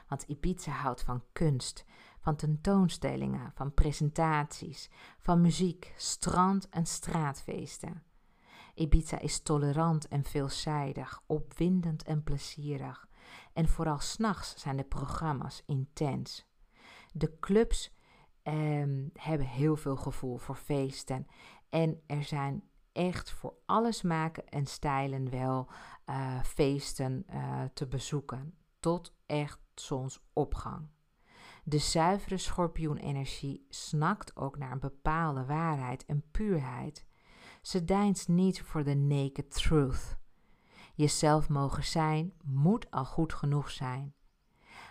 [0.08, 1.86] Want Ibiza houdt van kunst,
[2.20, 8.04] van tentoonstellingen, van presentaties, van muziek, strand- en straatfeesten.
[8.74, 13.08] Ibiza is tolerant en veelzijdig, opwindend en plezierig.
[13.54, 16.46] En vooral s'nachts zijn de programma's intens.
[17.12, 17.94] De clubs
[18.44, 21.28] ehm, hebben heel veel gevoel voor feesten.
[21.70, 25.68] En er zijn echt voor alles maken en stijlen wel
[26.10, 28.58] uh, feesten uh, te bezoeken.
[28.80, 30.88] Tot echt zonsopgang.
[31.64, 37.06] De zuivere schorpioenenergie snakt ook naar een bepaalde waarheid en puurheid.
[37.64, 40.18] Ze deinst niet voor de naked truth.
[40.96, 44.14] Jezelf mogen zijn moet al goed genoeg zijn.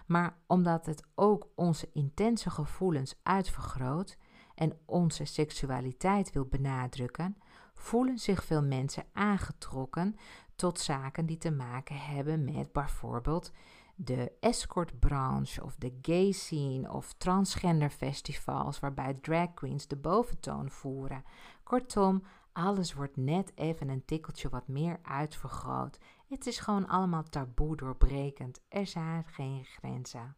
[0.07, 4.17] Maar omdat het ook onze intense gevoelens uitvergroot
[4.55, 7.37] en onze seksualiteit wil benadrukken,
[7.75, 10.17] voelen zich veel mensen aangetrokken
[10.55, 13.53] tot zaken die te maken hebben met bijvoorbeeld
[13.95, 21.25] de escortbranche of de gay scene of transgender festivals waarbij drag queens de boventoon voeren.
[21.63, 25.99] Kortom, alles wordt net even een tikkeltje wat meer uitvergroot.
[26.27, 28.61] Het is gewoon allemaal taboe doorbrekend.
[28.69, 30.37] Er zijn geen grenzen.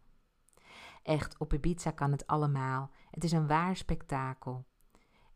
[1.03, 2.91] Echt, op Ibiza kan het allemaal.
[3.11, 4.65] Het is een waar spektakel.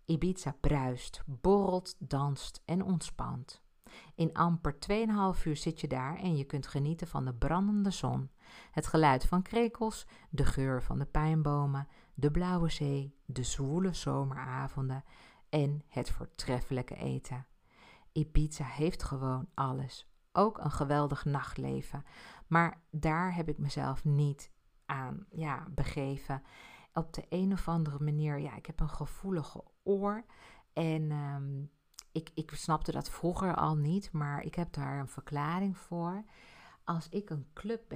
[0.05, 3.63] Ibiza bruist, borrelt, danst en ontspant.
[4.15, 4.77] In amper
[5.37, 8.31] 2,5 uur zit je daar en je kunt genieten van de brandende zon,
[8.71, 15.05] het geluid van krekels, de geur van de pijnbomen, de blauwe zee, de zwoele zomeravonden
[15.51, 17.47] en het voortreffelijke eten.
[18.13, 22.05] Ibiza heeft gewoon alles, ook een geweldig nachtleven,
[22.47, 24.51] maar daar heb ik mezelf niet
[24.87, 26.43] aan ja, begeven.
[26.93, 30.25] Op de een of andere manier, ja, ik heb een gevoelige oor
[30.73, 31.65] en ehm,
[32.13, 36.25] ik, ik snapte dat vroeger al niet, maar ik heb daar een verklaring voor.
[36.89, 37.95] Als ik een club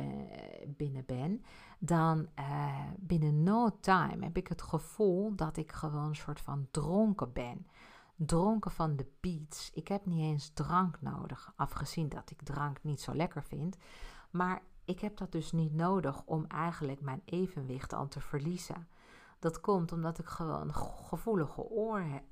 [0.67, 1.45] binnen ben,
[1.79, 6.69] dan uh, binnen no time heb ik het gevoel dat ik gewoon een soort van
[6.71, 7.67] dronken ben.
[8.17, 9.71] Dronken van de beats.
[9.75, 13.77] Ik heb niet eens drank nodig, afgezien dat ik drank niet zo lekker vind.
[14.31, 18.89] Maar ik heb dat dus niet nodig om eigenlijk mijn evenwicht al te verliezen.
[19.39, 21.63] Dat komt omdat ik gewoon gevoelige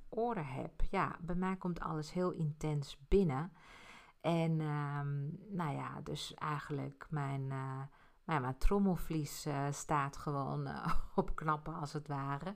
[0.09, 0.83] oren heb.
[0.91, 3.53] Ja, bij mij komt alles heel intens binnen.
[4.21, 7.81] En um, nou ja, dus eigenlijk mijn, uh,
[8.25, 12.55] nou, mijn trommelvlies uh, staat gewoon uh, op knappen als het ware.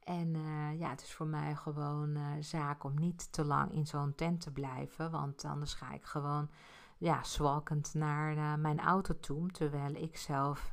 [0.00, 0.34] En
[0.78, 4.52] ja, het is voor mij gewoon zaak om niet te lang in zo'n tent te
[4.52, 5.10] blijven.
[5.10, 6.50] Want anders ga ik gewoon
[6.98, 9.50] ja, zwalkend naar mijn auto toe.
[9.50, 10.70] Terwijl ik zelf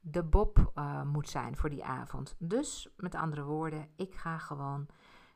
[0.00, 0.72] de Bob
[1.04, 2.34] moet zijn voor die avond.
[2.38, 4.86] Dus met andere woorden, ik ga gewoon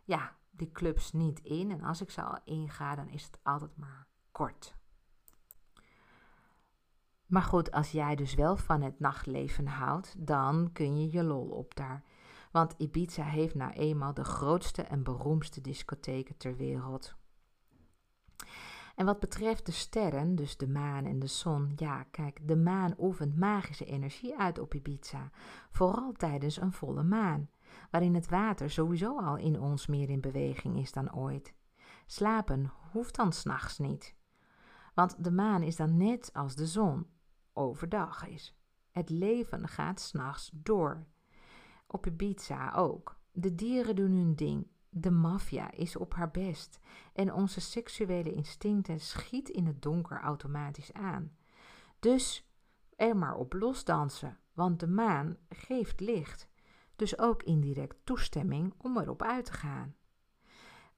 [0.05, 1.71] ja, die clubs niet in.
[1.71, 4.75] En als ik ze al inga, dan is het altijd maar kort.
[7.27, 11.49] Maar goed, als jij dus wel van het nachtleven houdt, dan kun je je lol
[11.49, 12.05] op daar.
[12.51, 17.15] Want Ibiza heeft nou eenmaal de grootste en beroemdste discotheken ter wereld.
[18.95, 22.95] En wat betreft de sterren, dus de maan en de zon, ja, kijk, de maan
[22.99, 25.31] oefent magische energie uit op Ibiza,
[25.71, 27.49] vooral tijdens een volle maan,
[27.91, 31.55] waarin het water sowieso al in ons meer in beweging is dan ooit.
[32.07, 34.15] Slapen hoeft dan s'nachts niet,
[34.95, 37.07] want de maan is dan net als de zon
[37.53, 38.59] overdag is.
[38.91, 41.07] Het leven gaat s'nachts door.
[41.87, 43.17] Op Ibiza ook.
[43.33, 46.81] De dieren doen hun ding, de maffia is op haar best
[47.13, 51.37] en onze seksuele instincten schiet in het donker automatisch aan.
[51.99, 52.49] Dus
[52.97, 56.49] er maar op losdansen, want de maan geeft licht,
[56.97, 59.95] dus ook indirect toestemming om erop uit te gaan.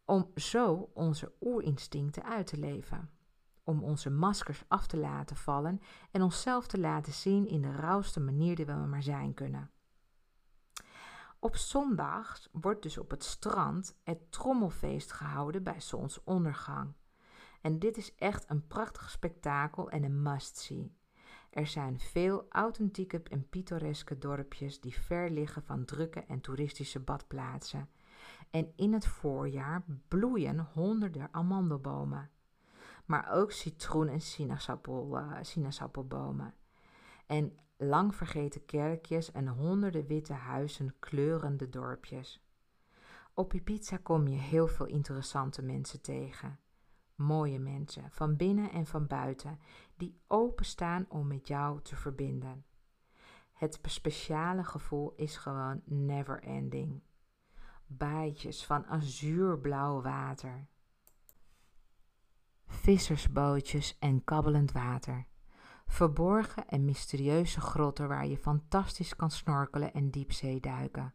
[0.04, 3.10] Om zo onze oerinstincten uit te leven.
[3.64, 5.80] Om onze maskers af te laten vallen
[6.10, 9.70] en onszelf te laten zien in de rauwste manier die we maar zijn kunnen.
[11.38, 16.94] Op zondag wordt dus op het strand het trommelfeest gehouden bij zonsondergang.
[17.60, 20.96] En dit is echt een prachtig spektakel en een must-see.
[21.56, 27.88] Er zijn veel authentieke en pittoreske dorpjes die ver liggen van drukke en toeristische badplaatsen.
[28.50, 32.30] En in het voorjaar bloeien honderden amandelbomen.
[33.04, 36.54] Maar ook citroen- en sinaasappel, uh, sinaasappelbomen.
[37.26, 42.44] En lang vergeten kerkjes en honderden witte huizen kleuren de dorpjes.
[43.34, 46.58] Op Ibiza kom je heel veel interessante mensen tegen.
[47.14, 49.58] Mooie mensen, van binnen en van buiten,
[49.96, 52.64] die openstaan om met jou te verbinden.
[53.52, 57.02] Het speciale gevoel is gewoon never ending.
[57.86, 60.66] Baaitjes van azuurblauw water.
[62.66, 65.26] Vissersbootjes en kabbelend water.
[65.86, 71.14] Verborgen en mysterieuze grotten waar je fantastisch kan snorkelen en diepzee duiken.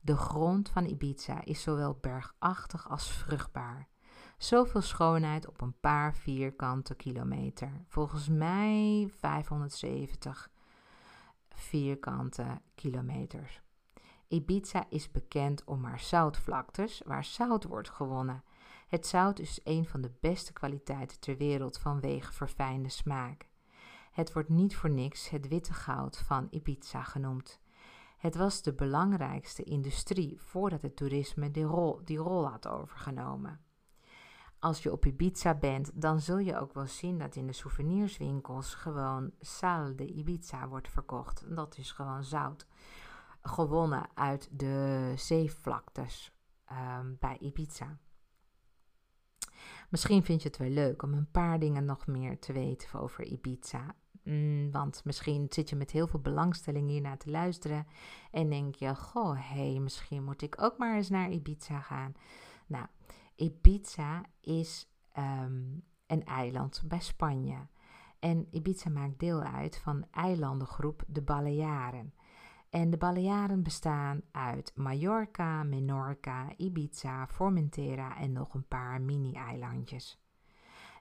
[0.00, 3.88] De grond van Ibiza is zowel bergachtig als vruchtbaar.
[4.36, 7.84] Zoveel schoonheid op een paar vierkante kilometer.
[7.86, 10.50] Volgens mij 570
[11.48, 13.60] vierkante kilometers.
[14.28, 18.44] Ibiza is bekend om haar zoutvlaktes, waar zout wordt gewonnen.
[18.88, 23.48] Het zout is een van de beste kwaliteiten ter wereld vanwege verfijnde smaak.
[24.10, 27.60] Het wordt niet voor niks het witte goud van Ibiza genoemd.
[28.16, 33.65] Het was de belangrijkste industrie voordat het toerisme die rol, die rol had overgenomen.
[34.58, 38.74] Als je op Ibiza bent, dan zul je ook wel zien dat in de souvenirswinkels
[38.74, 41.56] gewoon sal de Ibiza wordt verkocht.
[41.56, 42.66] Dat is gewoon zout.
[43.42, 46.32] Gewonnen uit de zeevlaktes
[46.72, 47.98] um, bij Ibiza.
[49.90, 53.24] Misschien vind je het wel leuk om een paar dingen nog meer te weten over
[53.24, 53.94] Ibiza.
[54.22, 57.86] Mm, want misschien zit je met heel veel belangstelling hier naar te luisteren
[58.30, 62.14] en denk je: Goh, hé, hey, misschien moet ik ook maar eens naar Ibiza gaan.
[62.66, 62.86] Nou,
[63.36, 67.66] Ibiza is ehm, een eiland bij Spanje.
[68.18, 72.14] En Ibiza maakt deel uit van eilandengroep de Balearen.
[72.70, 80.20] En de Balearen bestaan uit Mallorca, Menorca, Ibiza, Formentera en nog een paar mini-eilandjes.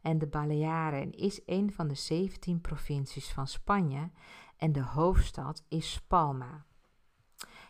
[0.02, 4.12] En de Balearen is een van de 17 provincies van Spanje
[4.58, 6.66] en de hoofdstad is Palma.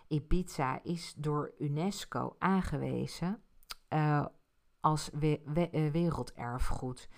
[0.08, 3.42] Ibiza is door UNESCO aangewezen
[3.90, 4.26] uh,
[4.86, 7.10] als eh, werelderfgoed.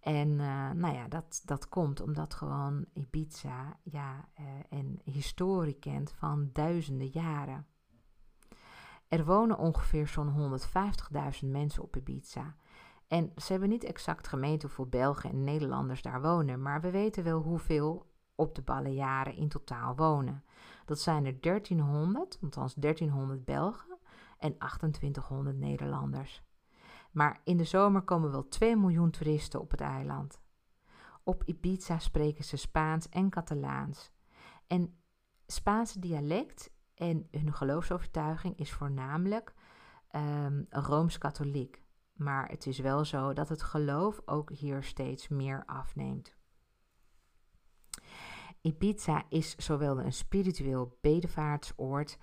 [0.00, 6.12] En uh, nou ja, dat, dat komt omdat gewoon Ibiza ja, uh, een historie kent
[6.12, 7.66] van duizenden jaren.
[9.08, 10.60] Er wonen ongeveer zo'n
[11.42, 12.56] 150.000 mensen op Ibiza.
[13.08, 17.24] En ze hebben niet exact gemeten hoeveel Belgen en Nederlanders daar wonen, maar we weten
[17.24, 20.44] wel hoeveel op de Balearen in totaal wonen.
[20.84, 23.98] Dat zijn er 1300, althans 1300 Belgen
[24.38, 26.42] en 2800 Nederlanders.
[27.14, 30.40] Maar in de zomer komen wel 2 miljoen toeristen op het eiland.
[31.22, 34.12] Op Ibiza spreken ze Spaans en Catalaans.
[34.66, 34.98] En
[35.46, 39.54] Spaanse dialect en hun geloofsovertuiging is voornamelijk
[40.16, 41.82] um, rooms-katholiek.
[42.12, 46.36] Maar het is wel zo dat het geloof ook hier steeds meer afneemt.
[48.60, 52.18] Ibiza is zowel een spiritueel bedevaartsoord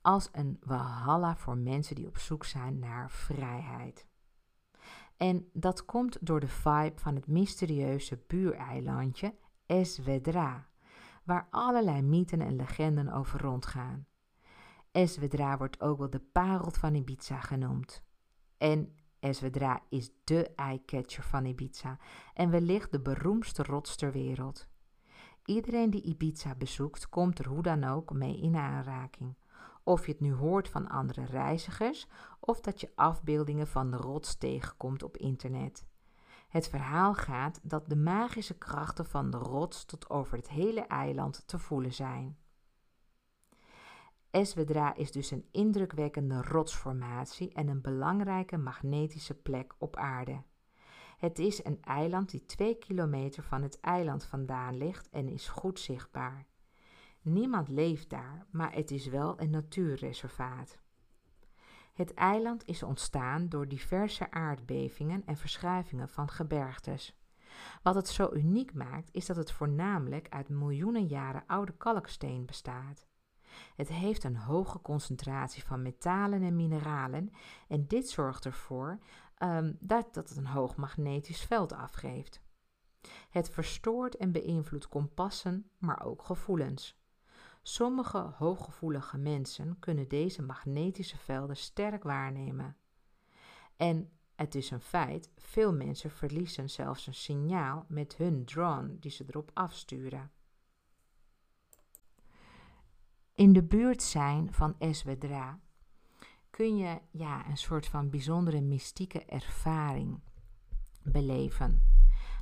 [0.00, 4.06] als een walhalla voor mensen die op zoek zijn naar vrijheid.
[5.18, 9.34] En dat komt door de vibe van het mysterieuze buureilandje
[9.66, 10.68] Esvedra,
[11.24, 14.06] waar allerlei mythen en legenden over rondgaan.
[14.92, 18.02] Esvedra wordt ook wel de parel van Ibiza genoemd.
[18.58, 21.98] En Esvedra is dé eyecatcher van Ibiza
[22.34, 24.68] en wellicht de beroemdste rots ter wereld.
[25.44, 29.34] Iedereen die Ibiza bezoekt, komt er hoe dan ook mee in aanraking.
[29.88, 32.06] Of je het nu hoort van andere reizigers
[32.40, 35.86] of dat je afbeeldingen van de rots tegenkomt op internet.
[36.48, 41.42] Het verhaal gaat dat de magische krachten van de rots tot over het hele eiland
[41.46, 42.38] te voelen zijn.
[44.30, 50.42] Esvedra is dus een indrukwekkende rotsformatie en een belangrijke magnetische plek op aarde.
[51.18, 55.80] Het is een eiland die twee kilometer van het eiland vandaan ligt en is goed
[55.80, 56.46] zichtbaar.
[57.22, 60.78] Niemand leeft daar, maar het is wel een natuurreservaat.
[61.92, 67.18] Het eiland is ontstaan door diverse aardbevingen en verschuivingen van gebergtes.
[67.82, 73.06] Wat het zo uniek maakt, is dat het voornamelijk uit miljoenen jaren oude kalksteen bestaat.
[73.76, 77.30] Het heeft een hoge concentratie van metalen en mineralen
[77.68, 78.98] en dit zorgt ervoor
[79.78, 82.40] dat, dat het een hoog magnetisch veld afgeeft.
[83.30, 86.97] Het verstoort en beïnvloedt kompassen, maar ook gevoelens.
[87.68, 92.76] Sommige hooggevoelige mensen kunnen deze magnetische velden sterk waarnemen.
[93.76, 99.10] En het is een feit, veel mensen verliezen zelfs een signaal met hun drone die
[99.10, 100.30] ze erop afsturen.
[103.34, 105.60] In de buurt zijn van Eswedra
[106.50, 110.20] kun je ja, een soort van bijzondere mystieke ervaring
[111.02, 111.82] beleven.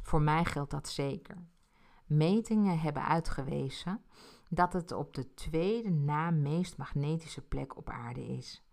[0.03, 1.37] Voor mij geldt dat zeker.
[2.05, 4.05] Metingen hebben uitgewezen
[4.49, 8.65] dat het op de tweede na meest magnetische plek op aarde is.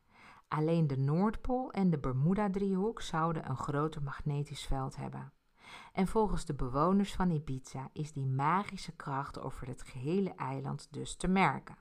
[0.48, 5.34] Alleen de Noordpool en de Bermuda-driehoek zouden een groter magnetisch veld hebben.
[5.92, 11.16] En volgens de bewoners van Ibiza is die magische kracht over het gehele eiland dus
[11.16, 11.78] te merken.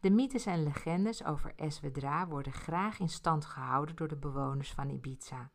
[0.00, 4.88] De mythes en legendes over Eswedra worden graag in stand gehouden door de bewoners van
[4.88, 5.50] Ibiza.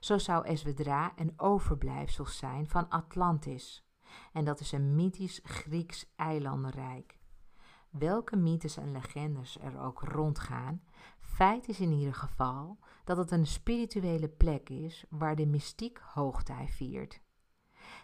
[0.00, 3.89] Zo zou Eswedra een overblijfsel zijn van Atlantis.
[4.32, 7.18] En dat is een mythisch Grieks eilandenrijk.
[7.90, 10.82] Welke mythes en legendes er ook rondgaan,
[11.20, 16.68] feit is in ieder geval dat het een spirituele plek is waar de mystiek hoogtij
[16.68, 17.20] viert.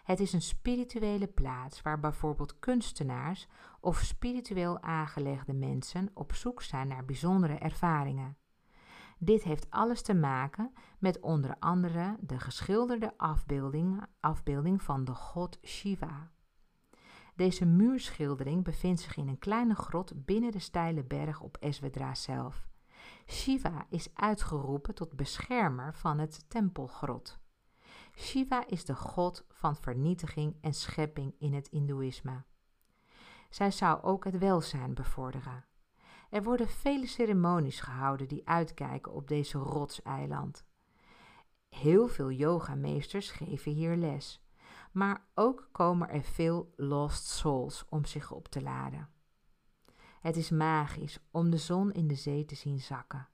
[0.03, 3.47] Het is een spirituele plaats waar bijvoorbeeld kunstenaars
[3.79, 8.37] of spiritueel aangelegde mensen op zoek zijn naar bijzondere ervaringen.
[9.17, 15.59] Dit heeft alles te maken met onder andere de geschilderde afbeelding, afbeelding van de god
[15.63, 16.31] Shiva.
[17.35, 22.67] Deze muurschildering bevindt zich in een kleine grot binnen de steile berg op Eswedra zelf.
[23.27, 27.39] Shiva is uitgeroepen tot beschermer van het tempelgrot.
[28.15, 32.43] Shiva is de god van vernietiging en schepping in het Hindoeïsme.
[33.49, 35.65] Zij zou ook het welzijn bevorderen.
[36.29, 40.65] Er worden vele ceremonies gehouden die uitkijken op deze rotseiland.
[41.69, 44.45] Heel veel yogameesters geven hier les,
[44.91, 49.09] maar ook komen er veel lost souls om zich op te laden.
[50.19, 53.27] Het is magisch om de zon in de zee te zien zakken.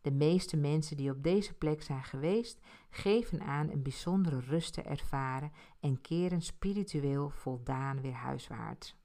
[0.00, 2.60] De meeste mensen die op deze plek zijn geweest,
[2.90, 9.01] geven aan een bijzondere rust te ervaren en keren spiritueel voldaan weer huiswaarts.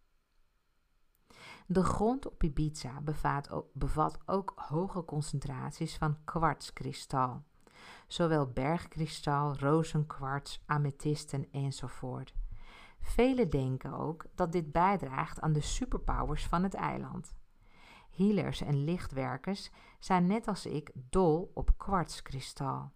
[1.69, 7.43] De grond op Ibiza bevat, bevat ook hoge concentraties van kwartskristal,
[8.07, 12.33] zowel bergkristal, rozenkwarts, amethysten enzovoort.
[12.99, 17.35] Velen denken ook dat dit bijdraagt aan de superpowers van het eiland.
[18.09, 22.91] Healers en lichtwerkers zijn net als ik dol op kwartskristal.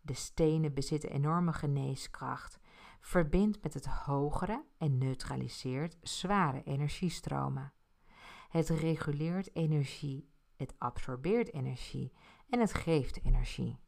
[0.00, 2.58] De stenen bezitten enorme geneeskracht,
[3.00, 7.72] verbindt met het hogere en neutraliseert zware energiestromen.
[8.54, 12.12] Het reguleert energie, het absorbeert energie
[12.48, 13.78] en het geeft energie.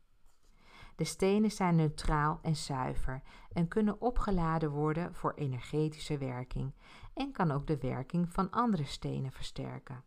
[0.97, 3.22] De stenen zijn neutraal en zuiver
[3.52, 6.74] en kunnen opgeladen worden voor energetische werking
[7.14, 10.05] en kan ook de werking van andere stenen versterken.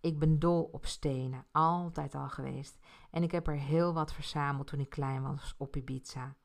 [0.00, 2.78] Ik ben dol op stenen, altijd al geweest,
[3.10, 6.36] en ik heb er heel wat verzameld toen ik klein was op Ibiza.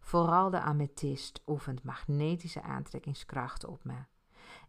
[0.00, 4.04] Vooral de amethyst oefent magnetische aantrekkingskracht op me.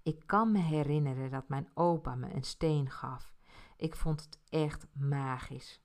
[0.03, 3.33] Ik kan me herinneren dat mijn opa me een steen gaf.
[3.77, 5.81] Ik vond het echt magisch.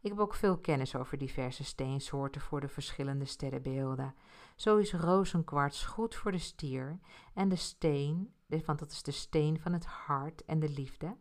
[0.00, 4.14] Ik heb ook veel kennis over diverse steensoorten voor de verschillende sterrenbeelden.
[4.56, 6.98] Zo is rozenkwarts goed voor de stier
[7.34, 11.16] en de steen, want dat is de steen van het hart en de liefde.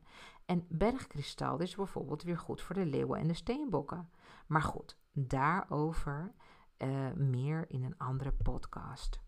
[0.45, 4.09] En bergkristal is bijvoorbeeld weer goed voor de leeuwen en de steenbokken.
[4.47, 6.33] Maar goed, daarover
[6.77, 9.19] uh, meer in een andere podcast.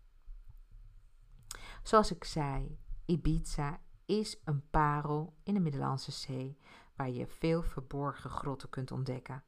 [1.82, 6.58] Zoals ik zei, Ibiza is een parel in de Middellandse Zee
[6.96, 9.44] waar je veel verborgen grotten kunt ontdekken,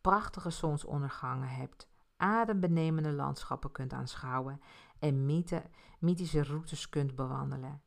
[0.00, 4.60] prachtige zonsondergangen hebt, adembenemende landschappen kunt aanschouwen
[4.98, 5.62] en mythe,
[5.98, 7.82] mythische routes kunt bewandelen.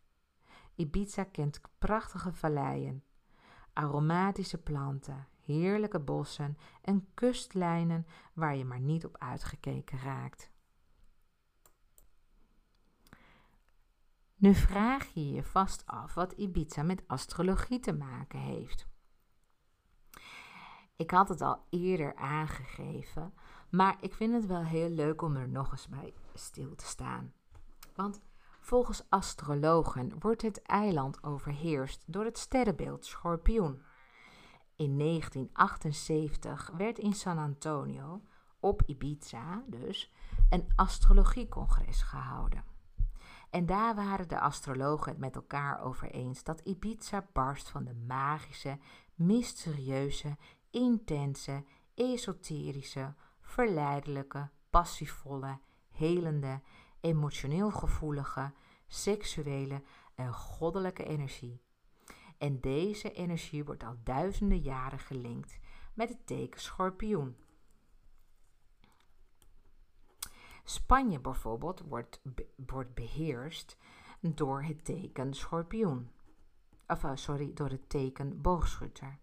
[0.76, 3.04] Ibiza kent prachtige valleien,
[3.74, 10.51] aromatische planten, heerlijke bossen en kustlijnen waar je maar niet op uitgekeken raakt.
[14.42, 18.88] Nu vraag je je vast af wat Ibiza met astrologie te maken heeft.
[20.96, 23.34] Ik had het al eerder aangegeven,
[23.70, 27.34] maar ik vind het wel heel leuk om er nog eens bij stil te staan.
[27.96, 28.22] Want
[28.60, 33.82] volgens astrologen wordt het eiland overheerst door het sterrenbeeld Schorpioen.
[34.76, 38.22] In 1978 werd in San Antonio,
[38.60, 40.14] op Ibiza dus,
[40.50, 42.71] een astrologiecongres gehouden.
[43.52, 47.94] En daar waren de astrologen het met elkaar over eens dat Ibiza barst van de
[47.94, 48.78] magische,
[49.16, 50.38] mysterieuze,
[50.70, 51.64] intense,
[51.94, 55.60] esoterische, verleidelijke, passievolle,
[55.90, 56.62] helende,
[57.00, 58.54] emotioneel gevoelige,
[58.88, 59.82] seksuele
[60.16, 61.62] en goddelijke energie.
[62.38, 65.60] En deze energie wordt al duizenden jaren gelinkt
[65.94, 67.36] met het teken schorpioen.
[70.72, 72.22] Spanje bijvoorbeeld wordt,
[72.56, 73.78] wordt beheerst
[74.20, 76.12] door het teken schorpioen.
[76.88, 79.20] Of uh, sorry, door het teken boogschutter.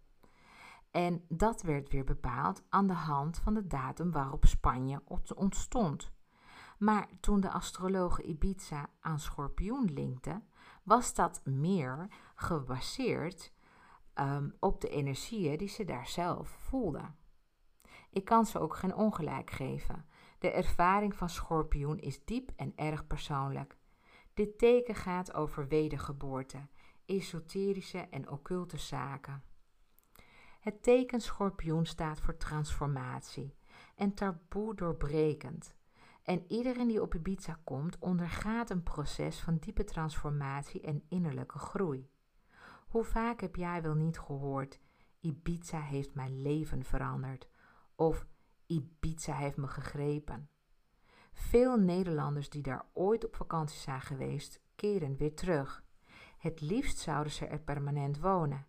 [0.90, 5.02] En dat werd weer bepaald aan de hand van de datum waarop Spanje
[5.34, 6.12] ontstond.
[6.78, 10.42] Maar toen de astrologe Ibiza aan schorpioen linkte,
[10.82, 13.52] was dat meer gebaseerd
[14.14, 17.16] um, op de energieën die ze daar zelf voelden.
[18.10, 20.06] Ik kan ze ook geen ongelijk geven.
[20.38, 23.76] De ervaring van schorpioen is diep en erg persoonlijk.
[24.34, 26.68] Dit teken gaat over wedergeboorte,
[27.06, 29.42] esoterische en occulte zaken.
[30.60, 33.56] Het teken schorpioen staat voor transformatie
[33.96, 35.76] en taboe doorbrekend.
[36.22, 42.10] En iedereen die op Ibiza komt, ondergaat een proces van diepe transformatie en innerlijke groei.
[42.88, 44.80] Hoe vaak heb jij wel niet gehoord:
[45.20, 47.48] Ibiza heeft mijn leven veranderd?
[47.94, 48.26] Of
[48.68, 50.50] Ibiza heeft me gegrepen?
[51.32, 55.84] Veel Nederlanders die daar ooit op vakantie zijn geweest, keren weer terug.
[56.38, 58.66] Het liefst zouden ze er permanent wonen.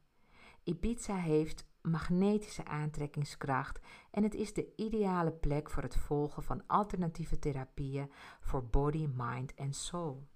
[0.64, 3.80] Ibiza heeft magnetische aantrekkingskracht
[4.12, 9.54] en het is de ideale plek voor het volgen van alternatieve therapieën voor body, mind
[9.54, 10.28] en soul.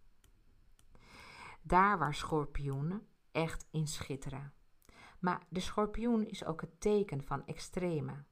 [1.61, 4.53] Daar waar schorpioenen echt in schitteren.
[5.19, 8.23] Maar de schorpioen is ook het teken van extreme.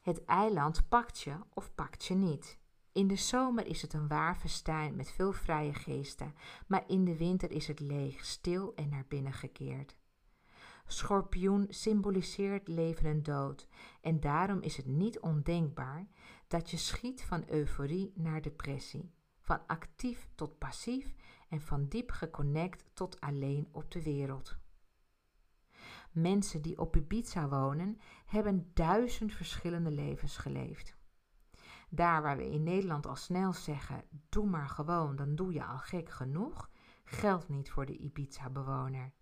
[0.00, 2.58] Het eiland pakt je of pakt je niet.
[2.92, 6.34] In de zomer is het een waar festijn met veel vrije geesten,
[6.66, 9.96] maar in de winter is het leeg, stil en naar binnen gekeerd.
[10.86, 13.68] Schorpioen symboliseert leven en dood
[14.00, 16.06] en daarom is het niet ondenkbaar
[16.48, 21.14] dat je schiet van euforie naar depressie, van actief tot passief
[21.48, 24.56] en van diep geconnect tot alleen op de wereld.
[26.12, 30.98] Mensen die op Ibiza wonen, hebben duizend verschillende levens geleefd.
[31.88, 35.78] Daar waar we in Nederland al snel zeggen: doe maar gewoon, dan doe je al
[35.78, 36.70] gek genoeg,
[37.04, 39.12] geldt niet voor de Ibiza-bewoner.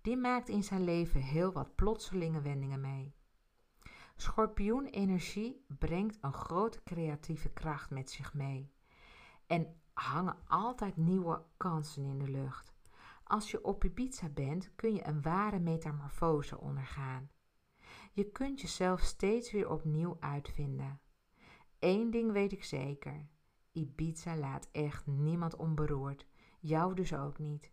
[0.00, 3.14] Die maakt in zijn leven heel wat plotselinge wendingen mee.
[4.16, 8.72] Schorpioen-energie brengt een grote creatieve kracht met zich mee.
[9.46, 12.71] En hangen altijd nieuwe kansen in de lucht.
[13.24, 17.30] Als je op Ibiza bent, kun je een ware metamorfose ondergaan.
[18.12, 21.00] Je kunt jezelf steeds weer opnieuw uitvinden.
[21.78, 23.26] Eén ding weet ik zeker:
[23.72, 26.26] Ibiza laat echt niemand onberoerd,
[26.60, 27.72] jou dus ook niet.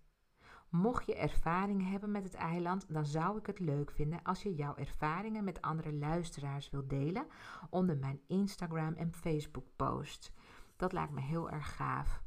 [0.70, 4.56] Mocht je ervaringen hebben met het eiland, dan zou ik het leuk vinden als je
[4.56, 7.28] jouw ervaringen met andere luisteraars wilt delen
[7.70, 10.32] onder mijn Instagram en Facebook post.
[10.76, 12.24] Dat lijkt me heel erg gaaf.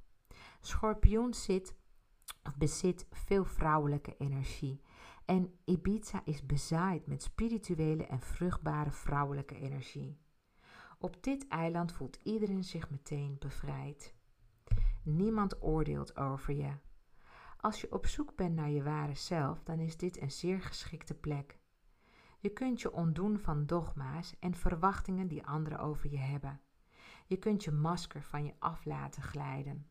[0.61, 1.77] Schorpioen zit
[2.57, 4.81] bezit veel vrouwelijke energie.
[5.24, 10.19] En Ibiza is bezaaid met spirituele en vruchtbare vrouwelijke energie.
[10.99, 14.15] Op dit eiland voelt iedereen zich meteen bevrijd.
[15.03, 16.73] Niemand oordeelt over je.
[17.57, 21.15] Als je op zoek bent naar je ware zelf, dan is dit een zeer geschikte
[21.15, 21.59] plek.
[22.39, 26.61] Je kunt je ontdoen van dogma's en verwachtingen die anderen over je hebben.
[27.27, 29.86] Je kunt je masker van je af laten glijden.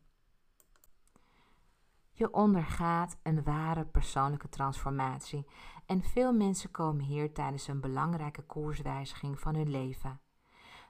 [2.22, 5.46] Je ondergaat een ware persoonlijke transformatie
[5.86, 10.20] en veel mensen komen hier tijdens een belangrijke koerswijziging van hun leven.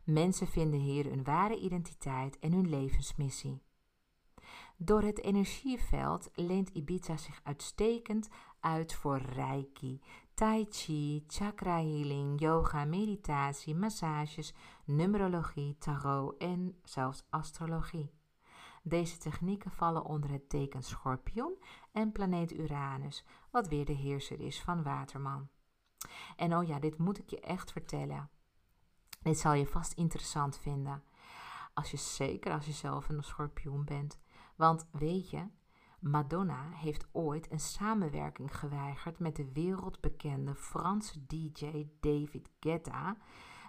[0.05, 3.63] Mensen vinden hier hun ware identiteit en hun levensmissie.
[4.77, 8.29] Door het energieveld leent Ibiza zich uitstekend
[8.61, 10.01] uit voor reiki,
[10.35, 14.55] tai chi, chakra healing, yoga, meditatie, massages,
[14.85, 18.22] numerologie, tarot en zelfs astrologie.
[18.83, 24.63] Deze technieken vallen onder het teken Schorpioen en planeet Uranus, wat weer de heerser is
[24.63, 25.49] van Waterman.
[26.37, 28.31] En oh ja, dit moet ik je echt vertellen.
[29.23, 31.05] Dit zal je vast interessant vinden.
[31.75, 34.21] Als je zeker als je zelf een schorpioen bent.
[34.57, 35.49] Want weet je,
[36.01, 43.17] Madonna heeft ooit een samenwerking geweigerd met de wereldbekende Franse DJ David Guetta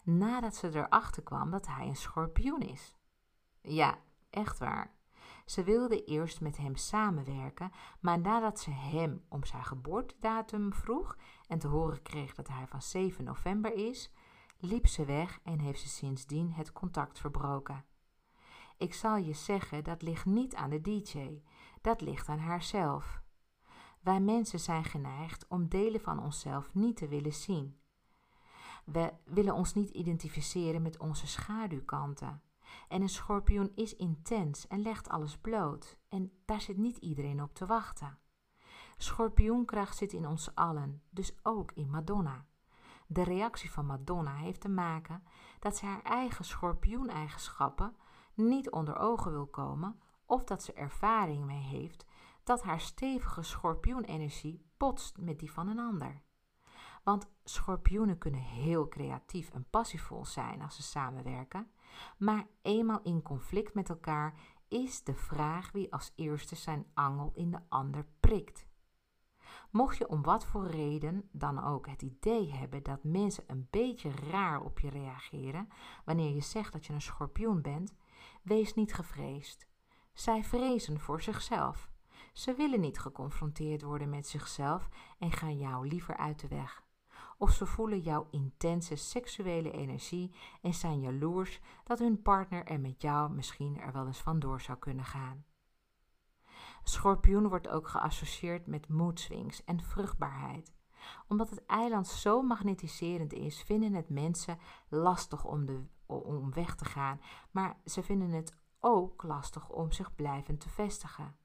[0.04, 2.96] nadat ze erachter kwam dat hij een schorpioen is.
[3.62, 3.98] Ja,
[4.30, 4.96] echt waar.
[5.46, 11.18] Ze wilde eerst met hem samenwerken, maar nadat ze hem om zijn geboortedatum vroeg
[11.48, 14.12] en te horen kreeg dat hij van 7 november is,
[14.58, 17.86] liep ze weg en heeft ze sindsdien het contact verbroken.
[18.78, 21.42] Ik zal je zeggen, dat ligt niet aan de DJ,
[21.82, 23.22] dat ligt aan haarzelf.
[24.00, 27.80] Wij mensen zijn geneigd om delen van onszelf niet te willen zien.
[28.86, 32.42] We willen ons niet identificeren met onze schaduwkanten.
[32.88, 35.98] En een schorpioen is intens en legt alles bloot.
[36.10, 38.18] En daar zit niet iedereen op te wachten.
[38.98, 42.46] Schorpioenkracht zit in ons allen, dus ook in Madonna.
[43.08, 45.24] De reactie van Madonna heeft te maken
[45.60, 47.96] dat ze haar eigen schorpioeneigenschappen
[48.34, 52.06] niet onder ogen wil komen of dat ze ervaring mee heeft
[52.44, 56.22] dat haar stevige schorpioenenergie botst met die van een ander.
[57.04, 61.72] Want schorpioenen kunnen heel creatief en passievol zijn als ze samenwerken,
[62.18, 64.34] maar eenmaal in conflict met elkaar
[64.68, 68.66] is de vraag wie als eerste zijn angel in de ander prikt.
[69.72, 74.12] Mocht je om wat voor reden dan ook het idee hebben dat mensen een beetje
[74.12, 75.68] raar op je reageren
[76.06, 77.94] wanneer je zegt dat je een schorpioen bent,
[78.42, 79.68] wees niet gevreesd.
[80.14, 81.90] Zij vrezen voor zichzelf.
[82.34, 84.90] Ze willen niet geconfronteerd worden met zichzelf
[85.20, 86.84] en gaan jou liever uit de weg.
[87.38, 93.02] Of ze voelen jouw intense seksuele energie en zijn jaloers dat hun partner er met
[93.02, 95.46] jou misschien er wel eens vandoor zou kunnen gaan.
[96.84, 100.74] Schorpioen wordt ook geassocieerd met moedswings en vruchtbaarheid.
[101.28, 107.22] Omdat het eiland zo magnetiserend is, vinden het mensen lastig om, om weg te gaan,
[107.52, 111.36] maar ze vinden het ook lastig om zich blijvend te vestigen.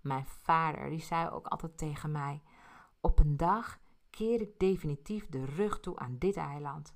[0.00, 2.42] Mijn vader die zei ook altijd tegen mij:
[3.00, 3.78] Op een dag
[4.14, 6.94] keer ik definitief de rug toe aan dit eiland.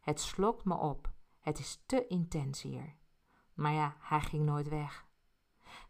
[0.00, 2.96] Het slokt me op, het is te intens hier.
[3.54, 5.06] Maar ja, hij ging nooit weg.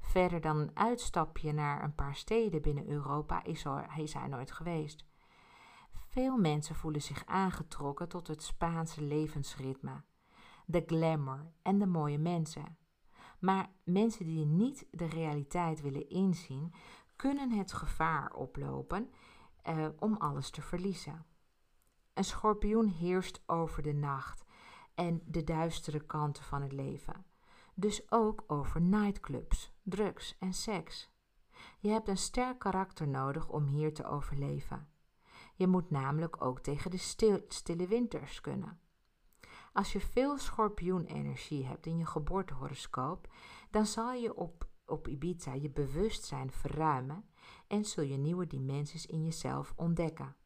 [0.00, 3.64] Verder dan een uitstapje naar een paar steden binnen Europa is,
[3.96, 5.06] is hij nooit geweest.
[5.92, 10.02] Veel mensen voelen zich aangetrokken tot het Spaanse levensritme,
[10.66, 12.78] de glamour en de mooie mensen.
[13.38, 16.74] Maar mensen die niet de realiteit willen inzien,
[17.16, 19.10] kunnen het gevaar oplopen
[19.66, 21.26] eh, om alles te verliezen.
[22.14, 24.44] Een schorpioen heerst over de nacht
[24.94, 27.26] en de duistere kanten van het leven.
[27.74, 31.10] Dus ook over nightclubs, drugs en seks.
[31.78, 34.88] Je hebt een sterk karakter nodig om hier te overleven.
[35.54, 36.98] Je moet namelijk ook tegen de
[37.48, 38.80] stille winters kunnen.
[39.72, 43.32] Als je veel schorpioenenergie hebt in je geboortehoroscoop,
[43.70, 47.24] dan zal je op, op Ibiza je bewustzijn verruimen
[47.68, 50.36] en zul je nieuwe dimensies in jezelf ontdekken.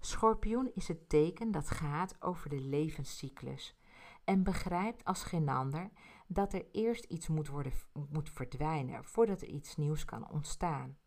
[0.00, 3.76] Schorpioen is het teken dat gaat over de levenscyclus
[4.24, 5.90] en begrijpt als geen ander
[6.26, 7.72] dat er eerst iets moet, worden,
[8.10, 10.98] moet verdwijnen voordat er iets nieuws kan ontstaan.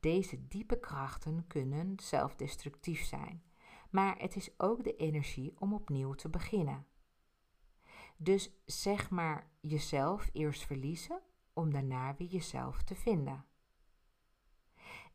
[0.00, 3.42] Deze diepe krachten kunnen zelfdestructief zijn,
[3.90, 6.86] maar het is ook de energie om opnieuw te beginnen.
[8.16, 11.20] Dus zeg maar jezelf eerst verliezen
[11.52, 13.44] om daarna weer jezelf te vinden.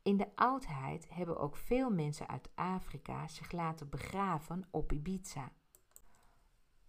[0.03, 5.51] In de oudheid hebben ook veel mensen uit Afrika zich laten begraven op Ibiza.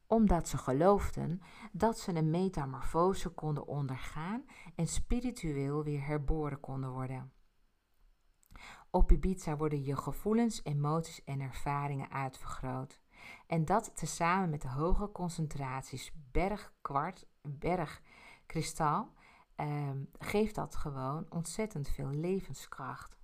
[0.07, 1.41] Omdat ze geloofden
[1.73, 7.32] dat ze een metamorfose konden ondergaan en spiritueel weer herboren konden worden.
[8.91, 13.01] Op Ibiza worden je gevoelens, emoties en ervaringen uitvergroot.
[13.47, 19.12] En dat tezamen met de hoge concentraties bergkwart, bergkristal
[19.57, 23.19] um, geeft dat gewoon ontzettend veel levenskracht.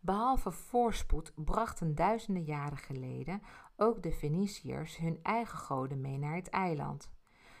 [0.00, 3.42] Behalve voorspoed brachten duizenden jaren geleden
[3.76, 7.10] ook de Feniciërs hun eigen goden mee naar het eiland.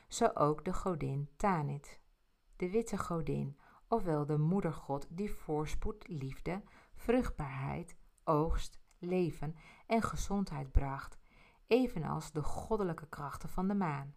[0.08, 2.00] Zo ook de godin Tanit,
[2.56, 3.58] de witte godin,
[3.88, 6.62] ofwel de moedergod die voorspoed, liefde,
[6.94, 9.56] vruchtbaarheid, oogst, leven
[9.86, 11.18] en gezondheid bracht,
[11.66, 14.14] evenals de goddelijke krachten van de maan.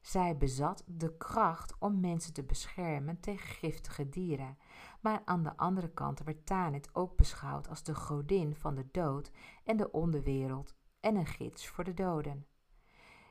[0.00, 4.58] Zij bezat de kracht om mensen te beschermen tegen giftige dieren,
[5.00, 9.30] maar aan de andere kant werd Tanit ook beschouwd als de godin van de dood
[9.64, 12.46] en de onderwereld en een gids voor de doden.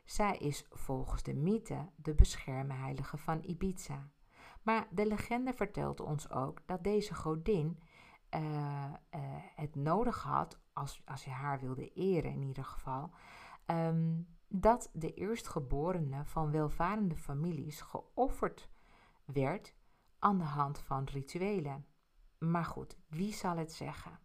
[0.06, 4.10] Zij is volgens de mythe de beschermheilige van Ibiza.
[4.62, 7.80] Maar de legende vertelt ons ook dat deze godin
[8.36, 9.20] uh, uh,
[9.56, 13.12] het nodig had, als, als je haar wilde eren in ieder geval,
[13.66, 18.70] um, dat de eerstgeborene van welvarende families geofferd
[19.26, 19.74] werd
[20.20, 21.86] aan de hand van rituelen.
[22.38, 24.20] Maar goed, wie zal het zeggen?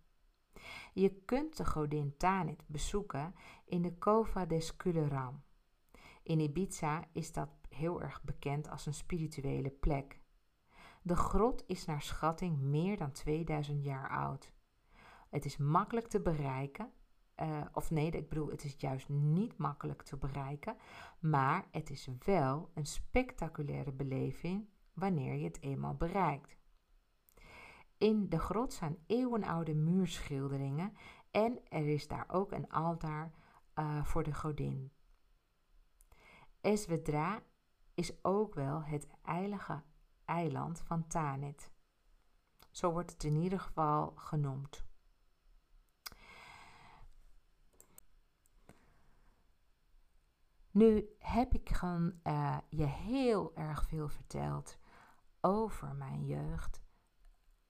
[0.92, 3.34] Je kunt de godin Tanit bezoeken
[3.64, 5.42] in de Cova des Culeram.
[6.22, 10.20] In Ibiza is dat heel erg bekend als een spirituele plek.
[11.02, 14.52] De grot is naar schatting meer dan 2000 jaar oud.
[15.30, 16.92] Het is makkelijk te bereiken
[17.42, 20.76] uh, of nee, ik bedoel, het is juist niet makkelijk te bereiken,
[21.20, 26.56] maar het is wel een spectaculaire beleving wanneer je het eenmaal bereikt.
[27.98, 30.92] In de grot zijn eeuwenoude muurschilderingen
[31.30, 33.32] en er is daar ook een altaar
[33.74, 34.92] uh, voor de godin.
[36.60, 37.42] Esvedra
[37.94, 39.82] is ook wel het heilige
[40.24, 41.72] eiland van Tanit.
[42.70, 44.84] Zo wordt het in ieder geval genoemd.
[50.74, 54.78] Nu heb ik uh, je heel erg veel verteld
[55.40, 56.82] over mijn jeugd,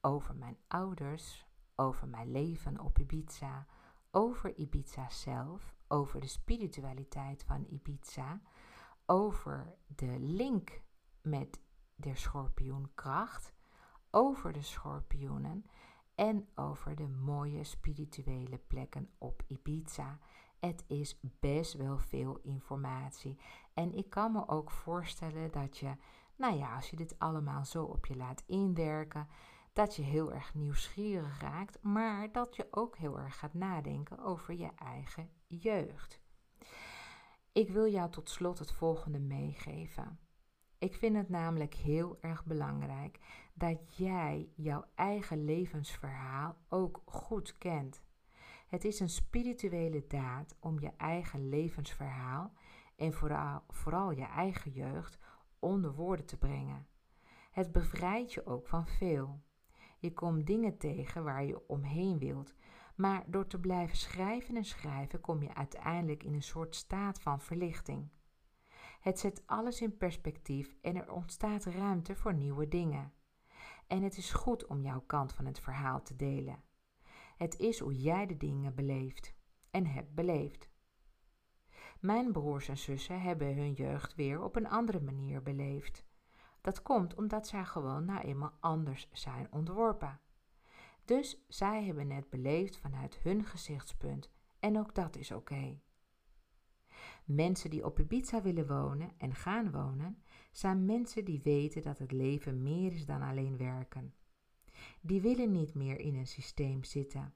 [0.01, 3.67] over mijn ouders, over mijn leven op Ibiza,
[4.11, 8.41] over Ibiza zelf, over de spiritualiteit van Ibiza,
[9.07, 10.83] over de link
[11.23, 11.61] met
[11.95, 13.53] de schorpioenkracht,
[14.11, 15.67] over de schorpioenen
[16.15, 20.19] en over de mooie spirituele plekken op Ibiza.
[20.61, 23.39] Het is best wel veel informatie.
[23.75, 25.97] En ik kan me ook voorstellen dat je,
[26.37, 29.29] nou ja, als je dit allemaal zo op je laat inwerken,
[29.73, 34.55] dat je heel erg nieuwsgierig raakt, maar dat je ook heel erg gaat nadenken over
[34.55, 36.21] je eigen jeugd.
[37.53, 40.19] Ik wil jou tot slot het volgende meegeven.
[40.79, 43.19] Ik vind het namelijk heel erg belangrijk
[43.55, 48.03] dat jij jouw eigen levensverhaal ook goed kent.
[48.67, 52.53] Het is een spirituele daad om je eigen levensverhaal
[52.97, 55.19] en vooral, vooral je eigen jeugd
[55.59, 56.87] onder woorden te brengen.
[57.51, 59.43] Het bevrijdt je ook van veel.
[59.99, 62.55] Je komt dingen tegen waar je omheen wilt,
[62.95, 67.41] maar door te blijven schrijven en schrijven kom je uiteindelijk in een soort staat van
[67.41, 68.09] verlichting.
[69.01, 73.13] Het zet alles in perspectief en er ontstaat ruimte voor nieuwe dingen.
[73.87, 76.63] En het is goed om jouw kant van het verhaal te delen.
[77.37, 79.35] Het is hoe jij de dingen beleeft
[79.71, 80.69] en hebt beleefd.
[82.01, 86.05] Mijn broers en zussen hebben hun jeugd weer op een andere manier beleefd.
[86.61, 90.21] Dat komt omdat zij gewoon nou eenmaal anders zijn ontworpen.
[91.05, 95.79] Dus zij hebben het beleefd vanuit hun gezichtspunt en ook dat is oké.
[97.25, 102.13] Mensen die op Ibiza willen wonen en gaan wonen, zijn mensen die weten dat het
[102.13, 104.15] leven meer is dan alleen werken.
[105.01, 107.35] Die willen niet meer in een systeem zitten.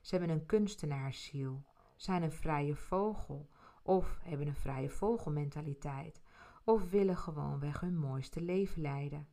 [0.00, 1.64] Ze hebben een kunstenaarsziel,
[1.96, 3.48] zijn een vrije vogel
[3.82, 6.22] of hebben een vrije vogelmentaliteit
[6.64, 9.28] of willen gewoonweg hun mooiste leven leiden.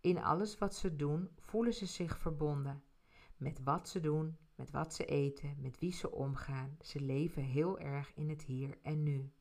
[0.00, 2.82] In alles wat ze doen voelen ze zich verbonden.
[3.36, 6.76] Met wat ze doen, met wat ze eten, met wie ze omgaan.
[6.80, 9.32] Ze leven heel erg in het hier en nu.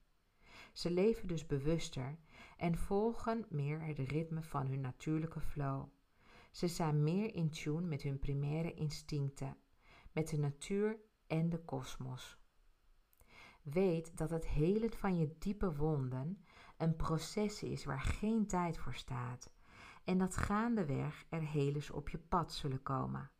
[0.74, 2.18] Ze leven dus bewuster
[2.58, 5.86] en volgen meer het ritme van hun natuurlijke flow.
[6.58, 9.58] Ze zijn meer in tune met hun primaire instincten,
[10.12, 12.38] met de natuur en de kosmos.
[13.62, 16.46] Weet dat het helen van je diepe wonden
[16.78, 19.54] een proces is waar geen tijd voor staat
[20.04, 23.32] en dat gaandeweg er helers op je pad zullen komen.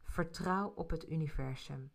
[0.00, 1.92] Vertrouw op het universum.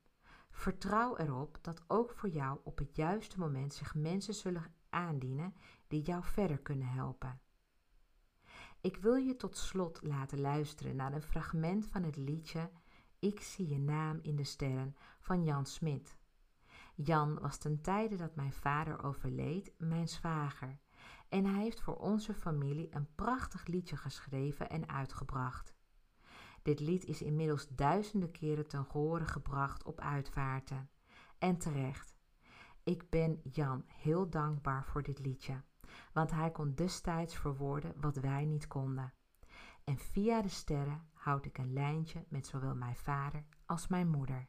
[0.52, 5.54] Vertrouw erop dat ook voor jou op het juiste moment zich mensen zullen aandienen
[5.88, 7.42] die jou verder kunnen helpen.
[8.82, 12.70] Ik wil je tot slot laten luisteren naar een fragment van het liedje
[13.20, 16.18] Ik zie je naam in de sterren van Jan Smit.
[16.96, 20.80] Jan was ten tijde dat mijn vader overleed mijn zwager
[21.30, 25.74] en hij heeft voor onze familie een prachtig liedje geschreven en uitgebracht.
[26.62, 30.90] Dit lied is inmiddels duizenden keren ten gehore gebracht op uitvaarten.
[31.38, 32.16] En terecht.
[32.84, 35.62] Ik ben Jan heel dankbaar voor dit liedje,
[36.14, 39.14] want hij kon destijds verwoorden wat wij niet konden.
[39.84, 44.48] En via de sterren houd ik een lijntje met zowel mijn vader als mijn moeder.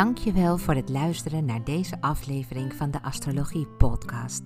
[0.00, 4.42] Dankjewel voor het luisteren naar deze aflevering van de Astrologie Podcast.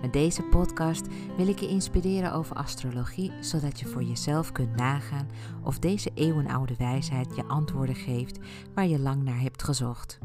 [0.00, 1.06] Met deze podcast
[1.36, 5.28] wil ik je inspireren over astrologie, zodat je voor jezelf kunt nagaan
[5.62, 8.38] of deze eeuwenoude wijsheid je antwoorden geeft
[8.74, 10.18] waar je lang naar hebt gezocht.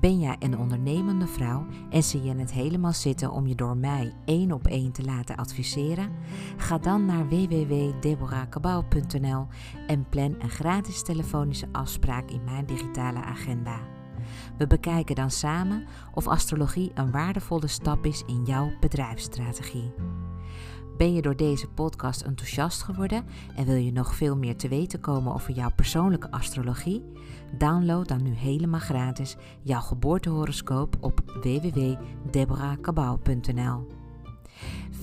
[0.00, 4.12] Ben jij een ondernemende vrouw en zie je het helemaal zitten om je door mij
[4.24, 6.10] één op één te laten adviseren?
[6.56, 9.46] Ga dan naar www.deborahkabau.nl
[9.86, 13.80] en plan een gratis telefonische afspraak in mijn digitale agenda.
[14.58, 19.92] We bekijken dan samen of astrologie een waardevolle stap is in jouw bedrijfsstrategie.
[20.96, 23.24] Ben je door deze podcast enthousiast geworden
[23.56, 27.02] en wil je nog veel meer te weten komen over jouw persoonlijke astrologie?
[27.58, 33.95] Download dan nu helemaal gratis jouw geboortehoroscoop op www.deborahkabau.nl.